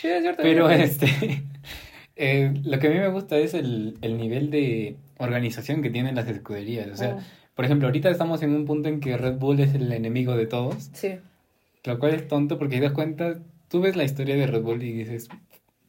[0.00, 0.42] Sí, es cierto.
[0.42, 1.06] Pero este,
[2.16, 6.14] eh, lo que a mí me gusta es el, el nivel de organización que tienen
[6.16, 6.88] las escuderías.
[6.88, 7.20] O sea, Mm,
[7.54, 10.46] por ejemplo, ahorita estamos en un punto en que Red Bull es el enemigo de
[10.46, 11.14] todos, sí.
[11.84, 14.82] lo cual es tonto porque te das cuenta, tú ves la historia de Red Bull
[14.82, 15.28] y dices,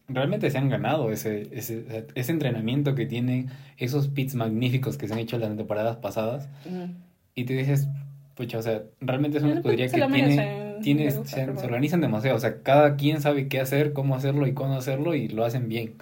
[0.08, 5.14] realmente se han ganado ese, ese, ese entrenamiento que tienen, esos pits magníficos que se
[5.14, 7.07] han hecho las temporadas pasadas, Mm.
[7.38, 7.88] Y te dices,
[8.34, 12.64] pucha, o sea, realmente es una escudería que tiene, tiene se, organizan demasiado, o sea,
[12.64, 15.94] cada quien sabe qué hacer, cómo hacerlo y cuándo hacerlo y lo hacen bien.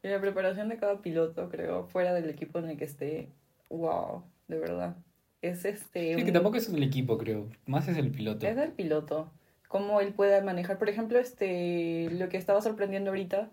[0.00, 3.30] Y la preparación de cada piloto, creo, fuera del equipo en el que esté,
[3.68, 4.94] wow, de verdad.
[5.40, 6.14] Es este.
[6.14, 8.46] Sí, que tampoco es el equipo, creo, más es el piloto.
[8.46, 9.28] Es del piloto.
[9.66, 10.78] Cómo él puede manejar.
[10.78, 13.50] Por ejemplo, este lo que estaba sorprendiendo ahorita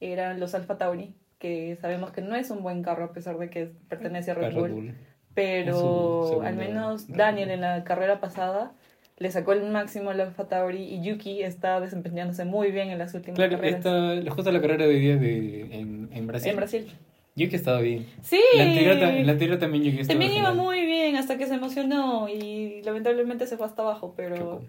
[0.00, 3.50] eran los Alfa Tauri, que sabemos que no es un buen carro a pesar de
[3.50, 4.94] que pertenece a Red, Bull.
[5.38, 8.72] Es Pero al menos Daniel en la carrera pasada
[9.18, 13.14] le sacó el máximo al Alfa Tauri y Yuki está desempeñándose muy bien en las
[13.14, 13.84] últimas Claro, carreras.
[13.84, 16.50] esta, justo la carrera de hoy día de, en, en Brasil.
[16.50, 16.92] En Brasil.
[17.36, 18.04] Que estaba bien.
[18.22, 18.40] Sí.
[18.56, 22.28] La anterior, la anterior también que estaba También iba muy bien hasta que se emocionó
[22.28, 24.60] y lamentablemente se fue hasta abajo, pero...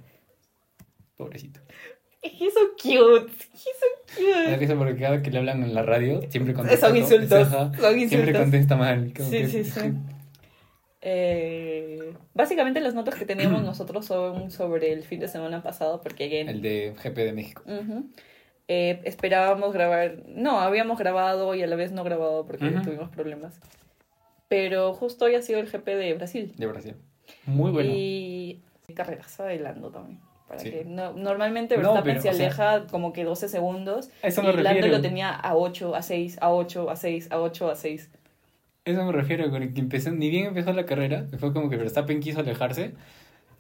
[1.17, 1.59] Pobrecito.
[2.22, 3.32] He's so cute.
[3.53, 4.57] He's so cute.
[4.57, 6.88] risa porque cada que le hablan en la radio siempre contesta.
[6.88, 7.47] Son insultos.
[7.47, 8.41] Son Siempre insultos.
[8.41, 9.13] contesta mal.
[9.15, 9.80] como Sí, que- sí, sí.
[11.02, 16.26] Eh, básicamente las notas que teníamos nosotros son sobre el fin de semana pasado porque
[16.26, 17.64] again, El de GP de México.
[17.66, 18.06] Ujú.
[18.68, 22.82] Eh, esperábamos grabar, no, habíamos grabado y a la vez no grabado porque Ujú.
[22.84, 23.60] tuvimos problemas.
[24.47, 26.54] Pero justo hoy ha sido el GP de Brasil.
[26.58, 26.95] De Brasil.
[27.45, 27.89] Muy bueno.
[27.93, 28.62] Y
[28.95, 30.20] carreras bailando también.
[30.47, 30.72] Para Sí.
[30.72, 34.10] que no, normalmente No, Verstappen pero, se o sea, aleja como que 12 segundos.
[34.24, 34.97] Eso y me Lando refiero.
[34.97, 38.10] lo tenía a 8, a 6, a 8, a 6, a 8, a 6.
[38.91, 41.77] Eso me refiero, con el que empezó, ni bien empezó la carrera, fue como que
[41.77, 42.93] Verstappen quiso alejarse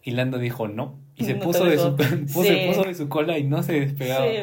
[0.03, 0.97] y Lando dijo no.
[1.15, 1.95] Y se No puso, de su,
[2.33, 2.63] puso, Sí.
[2.67, 4.25] puso de su cola y no se despegaba.
[4.25, 4.37] Sí.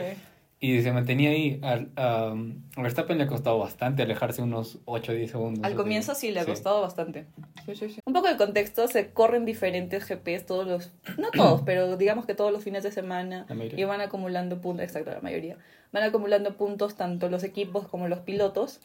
[0.58, 1.60] Y se mantenía ahí.
[1.62, 2.34] A, a
[2.80, 5.64] Verstappen le ha costado bastante alejarse unos 8 o 10 segundos.
[5.64, 7.26] Al comienzo sí le ha costado bastante.
[8.06, 12.34] Un poco de contexto, se corren diferentes GPs todos los, no todos, pero digamos que
[12.34, 15.58] todos los fines de semana y van acumulando puntos, exacto, la mayoría,
[15.92, 18.80] van acumulando puntos tanto los equipos como los pilotos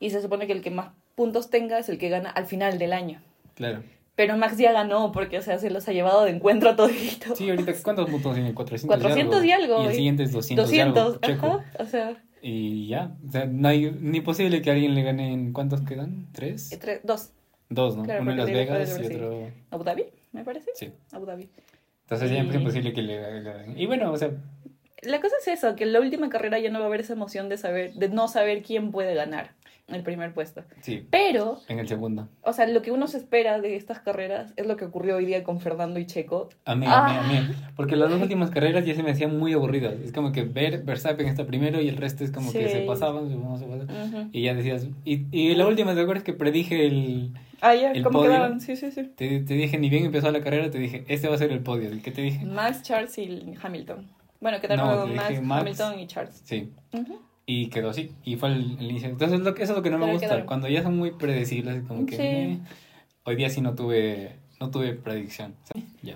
[0.00, 2.78] y se supone que el que más puntos tenga es el que gana al final
[2.78, 3.20] del año.
[3.54, 3.82] Claro.
[4.14, 7.36] Pero Max ya ganó porque, o sea, se los ha llevado de encuentro a todito.
[7.36, 8.52] Sí, ahorita, ¿cuántos puntos tiene?
[8.54, 11.46] 400, 400 y algo, Y el y siguiente es 200, y 200, algo, checo.
[11.46, 13.12] ajá, o sea, Y ya.
[13.26, 15.52] O sea, no hay ni posible que alguien le gane en.
[15.52, 16.26] ¿Cuántos quedan?
[16.32, 16.70] ¿Tres?
[16.72, 17.30] entre- dos.
[17.70, 18.04] Dos, ¿no?
[18.04, 19.50] claro, Uno en Las Vegas y otro.
[19.70, 20.70] Abu Dhabi, me parece.
[20.74, 20.90] Sí.
[21.12, 21.48] Abu Dhabi.
[22.04, 23.78] Entonces ya es Y- imposible que le ganen.
[23.78, 24.30] Y bueno, o sea,
[25.02, 27.12] La cosa es eso, que en la última carrera ya no va a haber esa
[27.12, 29.50] emoción de saber, de no saber quién puede ganar
[29.88, 30.62] el primer puesto.
[30.82, 32.28] sí, Pero, en el segundo.
[32.42, 35.24] o sea, lo que uno se espera de estas carreras es lo que ocurrió hoy
[35.26, 36.50] día con Fernando y Checo.
[36.64, 37.20] A mí, Ah.
[37.24, 37.54] a mí, a mí.
[37.76, 39.94] Porque las dos últimas carreras ya se me hacían muy aburridas.
[40.04, 42.72] Es como que ver Verstappen está primero y el resto es como que Sí.
[42.72, 44.14] se pasaban, se pasaban, se pasaban.
[44.14, 44.30] Ujú.
[44.32, 44.86] Y ya decías.
[45.04, 47.32] Y, y la última, ¿te acuerdas que predije el.
[47.60, 48.30] Ah, ya, El ¿cómo podio.
[48.32, 48.60] quedaban?
[48.60, 49.02] Sí, sí, sí.
[49.16, 51.60] Te, te dije, ni bien empezó la carrera, te dije, este va a ser el
[51.60, 51.88] podio.
[51.88, 52.44] ¿El que te dije?
[52.44, 54.06] Max, Charles y Hamilton.
[54.40, 55.60] Bueno, quedaron No, Max, Max.
[55.62, 56.40] Hamilton y Charles.
[56.44, 56.70] Sí.
[56.92, 57.18] Ujú.
[57.50, 58.12] Y quedó así.
[58.24, 59.08] Y fue el, el inicio.
[59.08, 60.26] Entonces, lo que- eso es lo que no me gusta.
[60.26, 60.46] quedaron.
[60.46, 62.16] Cuando ya son muy predecibles, como que.
[62.16, 62.22] Sí.
[62.22, 62.58] eh,
[63.24, 65.54] hoy día sí no tuve, no tuve predicción.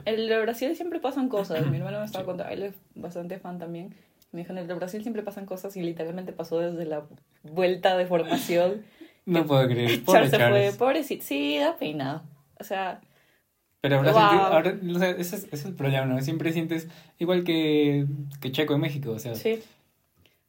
[0.04, 1.66] el de Brasil siempre pasan cosas.
[1.66, 3.94] Mi hermano me estaba contando, él es bastante fan también.
[4.30, 7.02] Me dijo, en el de Brasil siempre pasan cosas y literalmente pasó desde la
[7.42, 8.82] vuelta de formación.
[9.24, 10.02] No puedo creer.
[10.04, 11.24] Pobre Charles se fue, pobrecito.
[11.24, 12.24] Sí, da pena.
[12.58, 13.00] O sea,
[13.80, 14.12] Pero Wow.
[14.12, 16.20] siente- ahora o sea, ese, es, ese es el problema, ¿no?
[16.22, 16.88] Siempre sientes
[17.20, 18.04] igual que,
[18.40, 19.60] que Checo en México, o sea, sí.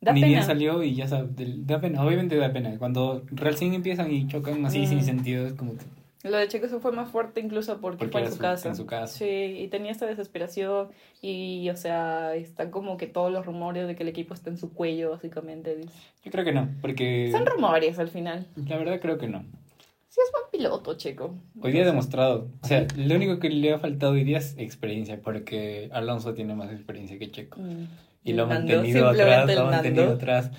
[0.03, 0.31] Da ni pena.
[0.33, 1.29] bien salió y ya sabes,
[1.65, 2.77] da pena, obviamente da pena.
[2.77, 4.87] Cuando recién empiezan y chocan así Mm.
[4.87, 5.83] sin sentido, es como que
[6.29, 8.69] Lo de Checo se fue más fuerte incluso porque, Porque fue en su, su- casa.
[8.69, 9.17] en su casa.
[9.17, 10.87] Sí, y tenía esta desesperación
[11.21, 14.57] y, o sea, están como que todos los rumores de que el equipo está en
[14.57, 15.81] su cuello, básicamente.
[16.23, 18.47] yo creo que no, porque Son rumores al final.
[18.55, 19.43] la verdad creo que no.
[20.07, 21.35] Sí, es buen piloto, Checo.
[21.59, 24.55] Hoy día ha demostrado, o sea, lo único que le ha faltado hoy día es
[24.57, 27.59] experiencia, porque Alonso tiene más experiencia que Checo.
[27.59, 27.87] Mm.
[28.23, 30.51] Y lo ha El Nando, mantenido atrás, lo mantenido atrás.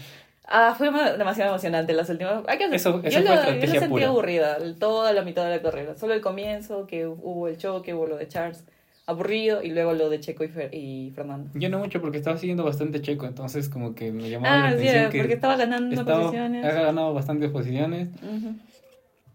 [0.47, 2.43] Ah, fue ma- demasiado emocionante las últimas.
[2.47, 4.07] Hay que Eso- yo eso lo, fue yo estrategia lo sentí pura.
[4.09, 5.97] aburrida toda la mitad de la carrera.
[5.97, 8.63] Solo el comienzo, que hubo el choque, hubo lo de Charles,
[9.07, 11.51] aburrido, y luego lo de Checo y, Fer- y Fernando.
[11.55, 14.71] Yo no mucho porque estaba siguiendo bastante Checo, entonces como que me llamaba la Ah,
[14.73, 16.65] sí, atención que porque estaba ganando estaba- posiciones.
[16.65, 18.55] ha ganado bastantes posiciones, Ujú,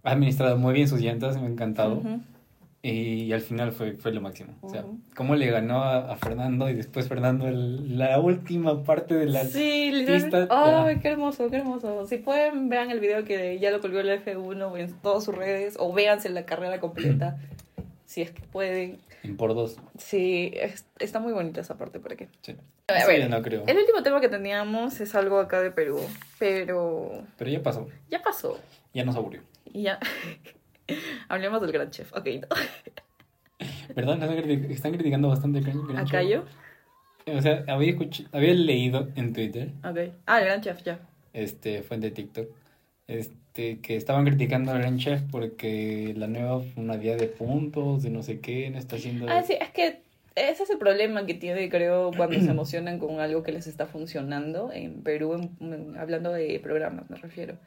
[0.03, 1.95] ha administrado muy bien sus llantas, me ha encantado.
[1.95, 2.19] ujú.
[2.81, 4.53] Y al final fue, fue lo máximo.
[4.61, 9.15] O sea, cómo le ganó a, a Fernando y después Fernando el- la última parte
[9.15, 9.43] de la...
[9.43, 12.07] Sí, pistas, ¡Ay, qué hermoso, qué hermoso!
[12.07, 15.75] Si pueden, vean el video que ya lo colgó el F1 en todas sus redes
[15.77, 17.37] o véanse la carrera completa,
[18.05, 18.97] si es que pueden.
[19.23, 19.75] En por dos.
[19.97, 22.29] Sí, es- está muy bonita esa parte, ¿para qué?
[22.43, 22.55] Sí.
[22.87, 23.65] A Eso ver, ya no creo.
[23.67, 25.99] El último tema que teníamos es algo acá de Perú,
[26.39, 27.89] pero Pero ya pasó.
[28.09, 28.57] ya pasó.
[28.93, 29.41] Ya nos aburrió.
[29.65, 29.99] Y ya.
[31.29, 32.11] Hablemos del gran chef.
[32.13, 32.47] Ok, ¿no?
[33.95, 34.17] ¿Verdad?
[34.17, 36.11] Nos Están, criti- están criticando bastante el Gran- Gran ¿A Chef.
[36.11, 36.45] Cayo?
[37.27, 39.97] O sea, había, escuch- había leído en Twitter, Ok.
[40.25, 40.99] Ah, el gran chef, ya.
[41.33, 42.47] este, fuente de TikTok,
[43.07, 48.09] este, que estaban criticando al Gran Chef porque la nueva una día de puntos, de
[48.09, 49.27] no sé qué, no está haciendo...
[49.29, 50.01] Ah, sí, es que
[50.35, 53.85] ese es el problema que tiene, creo, cuando se emocionan con algo que les está
[53.87, 54.71] funcionando.
[54.71, 57.57] En Perú, en- en- hablando de programas, me refiero.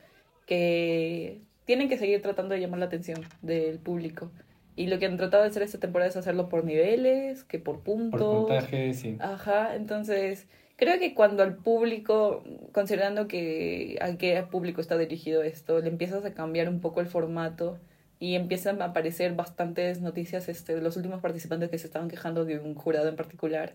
[0.47, 4.31] Que tienen que seguir tratando de llamar la atención del público.
[4.75, 7.81] Y lo que han tratado de hacer esta temporada es hacerlo por niveles, que por
[7.81, 8.21] puntos.
[8.21, 9.17] Por puntaje, sí.
[9.21, 10.47] Ajá, entonces
[10.77, 12.43] creo que cuando al público,
[12.73, 17.07] considerando que a qué público está dirigido esto, le empiezas a cambiar un poco el
[17.07, 17.79] formato
[18.19, 22.45] y empiezan a aparecer bastantes noticias este, de los últimos participantes que se estaban quejando
[22.45, 23.75] de un jurado en particular.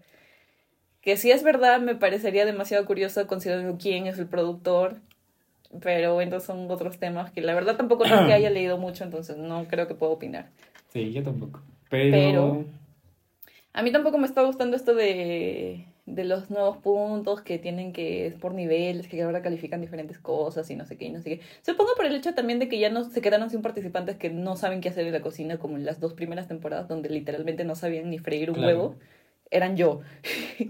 [1.01, 4.97] Que si es verdad, me parecería demasiado curioso considerando quién es el productor,
[5.81, 9.37] pero entonces son otros temas que la verdad tampoco es que haya leído mucho, entonces
[9.37, 10.49] no creo que pueda opinar.
[10.93, 11.61] Sí, yo tampoco.
[11.89, 12.11] Pero...
[12.11, 12.65] Pero-
[13.73, 18.25] A mí tampoco me está gustando esto de, de los nuevos puntos que tienen que
[18.25, 21.29] es por niveles, que ahora califican diferentes cosas y no sé qué y no sé
[21.37, 21.41] qué.
[21.61, 24.55] Supongo por el hecho también de que ya no se quedaron sin participantes que no
[24.55, 27.75] saben qué hacer en la cocina, como en las dos primeras temporadas, donde literalmente no
[27.75, 28.67] sabían ni freír un Claro.
[28.67, 28.95] huevo.
[29.51, 30.01] Eran yo.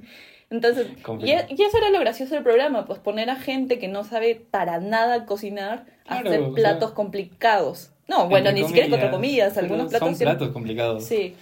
[0.50, 1.41] Entonces, y, Confirmo.
[1.50, 4.80] y eso era lo gracioso del programa, pues poner a gente que no sabe para
[4.80, 7.91] nada cocinar a Claro, hacer o sea, platos complicados.
[8.08, 11.04] No, bueno, ni siquiera contra comillas, comillas, algunos platos Son platos complicados.
[11.06, 11.36] Sí.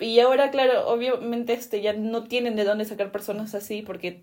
[0.00, 4.22] Y ahora, claro, obviamente este, ya no tienen de dónde sacar personas así porque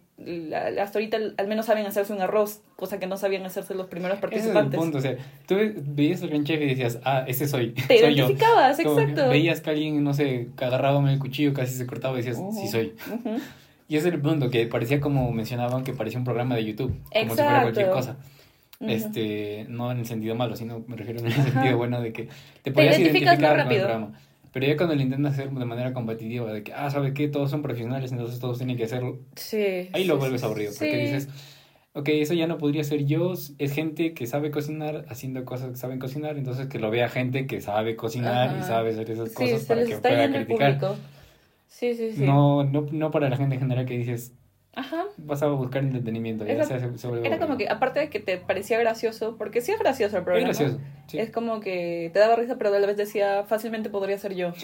[0.78, 4.18] hasta ahorita al, menos saben hacerse un arroz, cosa que no sabían hacerse los primeros
[4.18, 4.78] Ese es el participantes.
[4.80, 5.16] punto, o sea,
[5.48, 8.26] tú ve- veías al gran chef y decías, ah, ese soy, Te soy yo.
[8.26, 9.30] identificabas, Como exacto.
[9.30, 12.68] Veías que alguien, no sé, agarraba el cuchillo, casi se cortaba y decías, Ujú, sí
[12.68, 12.94] soy.
[13.08, 13.40] ujú.
[13.90, 16.96] Y ese es el punto, que parecía como mencionaban, que parecía un programa de YouTube,
[17.12, 18.14] como si fuera cualquier Exacto.
[18.14, 18.18] cosa.
[18.80, 22.24] Este, no en el sentido malo, sino me refiero en el sentido bueno de que
[22.24, 22.32] te
[22.64, 24.20] Te podías identificas identificar con el programa.
[24.54, 27.28] Pero ya cuando lo intentas hacer de manera competitiva, de que, ah, ¿sabes qué?
[27.28, 29.20] Todos son profesionales, entonces todos tienen que hacerlo.
[29.36, 29.90] Sí.
[29.92, 30.78] Ahí lo sí, vuelves sí, aburrido, sí.
[30.80, 31.30] porque dices,
[31.94, 35.76] ok, eso ya no podría ser yo, es gente que sabe cocinar, haciendo cosas que
[35.78, 39.36] saben cocinar, entonces que lo vea gente que sabe cocinar y sabe hacer esas Sí,
[39.36, 40.80] cosas se para que pueda criticar.
[40.80, 40.96] público.
[41.70, 42.26] Sí, sí, sí.
[42.26, 44.34] No, no, no para la gente en general que dices,
[44.74, 45.06] Ajá.
[45.18, 49.62] vas a buscar entretenimiento, ya Era- como que, aparte de que te parecía gracioso, porque
[49.62, 50.48] sí es gracioso el Es programa.
[50.50, 51.20] gracioso, sí.
[51.20, 54.52] Es como que te daba risa, pero a la vez decía, fácilmente podría ser yo.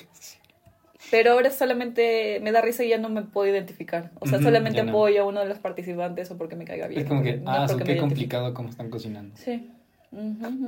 [1.11, 4.09] Pero ahora solamente me da risa y ya no me puedo identificar.
[4.19, 4.89] O sea, solamente no.
[4.91, 7.01] apoyo a uno de los participantes o porque me caiga bien.
[7.01, 9.35] Es como que, no ah, qué complicado cómo están cocinando.
[9.37, 9.69] Sí.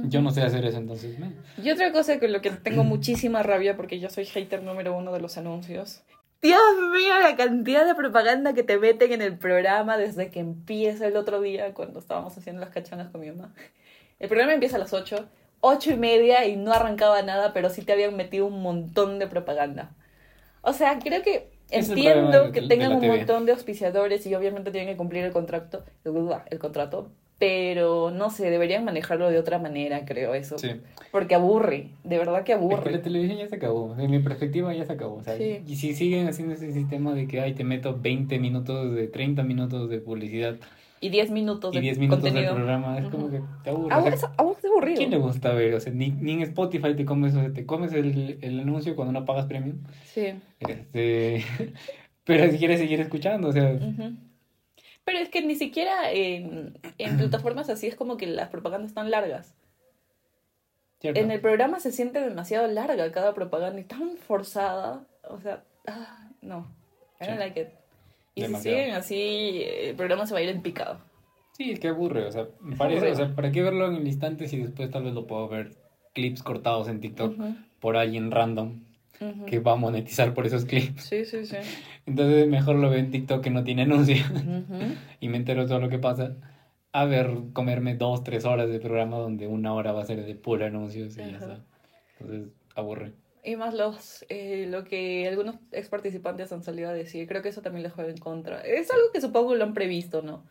[0.04, 1.32] Yo no sé hacer eso, entonces, me-
[1.64, 5.12] Y otra cosa con lo que tengo muchísima rabia, porque yo soy hater número uno
[5.12, 6.04] de los anuncios.
[6.42, 6.62] Dios
[6.94, 11.18] mío, la cantidad de propaganda que te meten en el programa desde que empieza el
[11.18, 13.54] otro día, cuando estábamos haciendo las cachanas con mi mamá.
[14.20, 15.28] El programa empieza a las 8,
[15.62, 19.28] 8 y media y no arrancaba nada, pero sí te habían metido un montón de
[19.28, 19.92] propaganda.
[20.62, 24.72] O sea, creo que Es entiendo que de tengan un montón de auspiciadores y obviamente
[24.72, 30.06] tienen que cumplir el contrato, el contrato, pero no sé, deberían manejarlo de otra manera,
[30.06, 30.58] creo eso.
[30.58, 30.70] Sí.
[31.12, 32.92] Porque aburre, de verdad que Es que aburre.
[32.92, 35.16] la televisión ya se acabó, en mi perspectiva ya se acabó.
[35.18, 35.62] O sea, Sí.
[35.68, 39.44] Y si siguen haciendo ese sistema de que ay, te meto 20 minutos, de 30
[39.44, 40.56] minutos de publicidad
[41.00, 42.54] Y 10 minutos y de 10 minutos contenido.
[42.54, 43.90] del programa, es como que te aburre.
[43.94, 44.30] Ah, O sea, es, es
[44.66, 44.98] aburrido.
[44.98, 45.76] ¿Quién le gusta ver?
[45.76, 48.96] O sea, ni, ni en Spotify te comes, o sea, te comes el, el anuncio
[48.96, 49.78] cuando no pagas premium.
[50.06, 50.34] Sí.
[50.60, 51.44] Este,
[52.24, 54.14] pero si quieres seguir escuchando, o sea, Ujú.
[55.08, 59.10] Pero es que ni siquiera en, en plataformas así es como que las propagandas están
[59.10, 59.56] largas.
[61.00, 61.18] cierto.
[61.22, 65.08] En el programa se siente demasiado larga cada propaganda y tan forzada.
[65.24, 66.68] O sea, ah, no.
[67.22, 67.40] I don't Sí.
[67.40, 67.68] like it.
[68.36, 68.78] Y Demasiado.
[68.78, 71.00] si siguen así, el programa se va a ir en picado.
[71.54, 72.46] Sí, es que aburre, o sea,
[72.78, 75.48] parece, o sea, ¿para qué verlo en el instante si después tal vez lo puedo
[75.48, 75.72] ver
[76.14, 78.84] clips cortados en TikTok Ujú, por alguien random
[79.20, 79.46] ujú.
[79.46, 81.04] que va a monetizar por esos clips?
[81.04, 81.58] Sí, sí, sí.
[82.06, 84.96] Entonces mejor lo veo en TikTok que no tiene anuncio Ujú.
[85.20, 86.36] y me entero todo lo que pasa
[86.98, 90.34] a ver, comerme dos, tres horas de programa donde una hora va a ser de
[90.34, 91.64] puro anuncios y ya está.
[92.20, 93.14] Entonces, aburre.
[93.44, 97.50] Y más los eh, lo que algunos ex participantes han salido a decir, creo que
[97.50, 98.62] eso también les juega en contra.
[98.62, 100.44] Es algo que supongo lo han previsto, ¿no?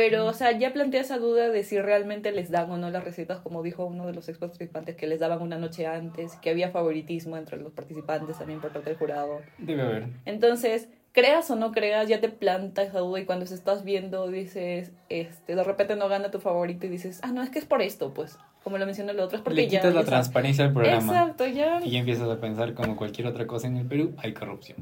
[0.00, 3.04] Pero, o sea, ya plantea esa duda de si realmente les dan o no las
[3.04, 6.48] recetas, como dijo uno de los ex participantes, que les daban una noche antes, que
[6.48, 9.42] había favoritismo entre los participantes también por parte del jurado.
[9.58, 10.06] Debe haber.
[10.24, 14.26] Entonces, creas o no creas, ya te planta esa duda y cuando se estás viendo
[14.28, 17.66] dices, este, de repente no gana tu favorito y dices, ah, no, es que es
[17.66, 19.80] por esto, pues, como lo mencionó el otro, es porque Le ya...
[19.80, 21.78] quitas la transparencia al programa Exacto, ya.
[21.84, 24.78] y ya empiezas a pensar como cualquier otra cosa en el Perú, hay corrupción.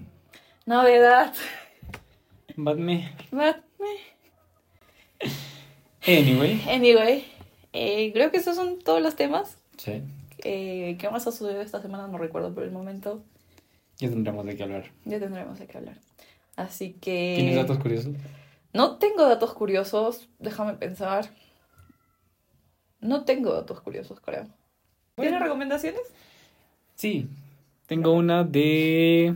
[0.64, 1.34] Novedad.
[2.54, 3.10] Batme.
[3.32, 3.56] But,
[6.06, 6.62] Anyway.
[6.68, 7.24] Anyway,
[7.72, 9.58] eh, creo que esos son todos los temas.
[9.76, 10.02] Sí,
[10.44, 12.06] Eh, ¿Qué más ha sucedido esta semana?
[12.06, 13.24] No recuerdo por el momento.
[13.98, 14.84] ya tendremos de qué hablar.
[15.04, 15.98] Ya tendremos de qué hablar.
[16.56, 17.34] Así que...
[17.36, 18.14] ¿Tienes datos curiosos?
[18.72, 20.28] No tengo datos curiosos.
[20.38, 21.28] Déjame pensar.
[23.00, 24.44] No tengo datos curiosos, creo.
[24.44, 25.40] ¿Tienes Bueno.
[25.40, 26.00] recomendaciones?
[26.94, 27.28] Sí,
[27.86, 29.34] tengo una de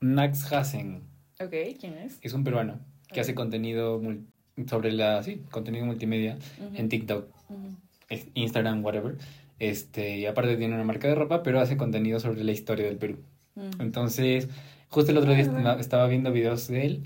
[0.00, 1.02] Nax Hassen.
[1.40, 2.18] Ok, ¿quién es?
[2.22, 2.78] Es un peruano
[3.12, 4.00] que hace contenido
[4.68, 6.38] sobre la, sí, contenido multimedia
[6.74, 7.26] en TikTok,
[8.34, 9.16] Instagram, whatever.
[9.58, 12.96] Este, y aparte tiene una marca de ropa, pero hace contenido sobre la historia del
[12.96, 13.18] Perú.
[13.56, 13.68] Ujú.
[13.80, 14.48] Entonces,
[14.88, 17.02] justo el otro día Ah, estaba- estaba viendo videos de él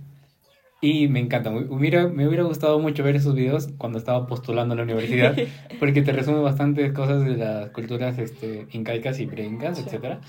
[0.81, 1.51] y me encanta.
[1.51, 5.37] Me hubiera, me hubiera gustado mucho ver esos videos cuando estaba postulando a la universidad,
[5.81, 9.85] porque te resume bastantes cosas de las culturas este, incaicas y preincas, Sí.
[9.87, 10.21] etcétera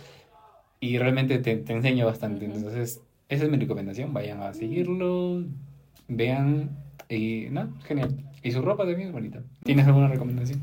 [0.82, 2.46] Y realmente te, te enseña bastante.
[2.46, 4.14] Entonces, esa es mi recomendación.
[4.14, 5.44] Vayan a seguirlo,
[6.08, 6.70] vean
[7.10, 8.16] y no, genial.
[8.44, 9.42] Y su ropa también es bonita.
[9.64, 10.62] ¿Tienes alguna recomendación?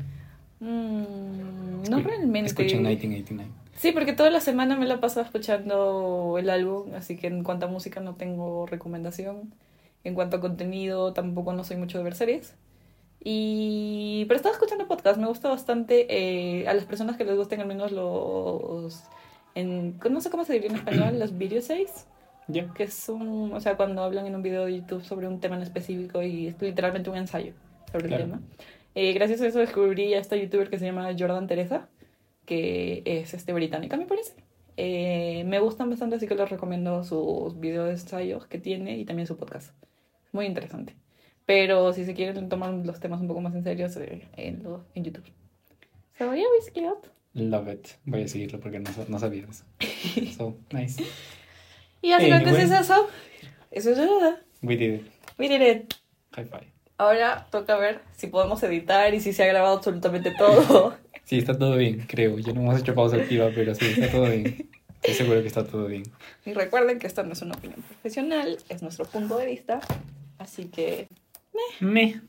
[0.59, 2.47] Mm, no realmente.
[2.47, 3.51] Escuchen 1989.
[3.75, 7.67] Sí, porque toda la semana me la paso escuchando el álbum, así que en cuanto
[7.67, 9.53] a música no tengo recomendación.
[10.03, 12.55] En cuanto a contenido, tampoco no soy mucho de ver series.
[13.23, 14.25] Y...
[14.27, 17.67] Pero estaba escuchando podcast, me gusta bastante eh, a las personas que les gusten al
[17.67, 19.03] menos los...
[19.53, 21.61] En, no sé cómo se diría en español, los video
[22.47, 22.73] Ya.
[22.73, 23.51] que es un...
[23.53, 26.47] O sea, cuando hablan en un video de YouTube sobre un tema en específico y
[26.47, 27.53] es literalmente un ensayo
[27.91, 28.23] sobre Claro.
[28.23, 28.41] el tema.
[28.95, 31.87] Eh, gracias a eso descubrí a esta youtuber que se llama Jordan Teresa
[32.45, 34.33] que es este británica, me parece.
[34.77, 39.03] Eh, me gustan bastante, así que les recomiendo sus videos de ensayos que tiene y
[39.05, 39.73] también su podcast.
[40.31, 40.95] Muy interesante.
[41.45, 44.85] Pero si se quieren tomar los temas un poco más en serio, eh, en, lo-
[44.95, 45.25] en YouTube.
[46.17, 46.45] So, yeah,
[46.75, 47.09] that.
[47.33, 47.87] Love it.
[48.05, 49.63] Voy a seguirlo porque no, no sabía eso.
[50.37, 51.03] So, nice.
[52.07, 52.65] Y básicamente Anyway.
[52.65, 53.07] es eso.
[53.71, 54.37] Eso es todo.
[54.61, 55.07] We did it.
[55.37, 55.93] We did it.
[56.33, 56.67] High five.
[56.97, 60.95] Ahora toca ver si podemos editar y si se ha grabado absolutamente todo.
[61.25, 62.39] Sí, está todo bien, creo.
[62.39, 64.69] Ya no hemos hecho pausa activa, pero sí, está todo bien.
[65.01, 66.03] Estoy seguro que está todo bien.
[66.45, 69.81] Y recuerden que esta no es una opinión profesional, es nuestro punto de vista.
[70.37, 71.07] Así que
[71.81, 72.21] Me.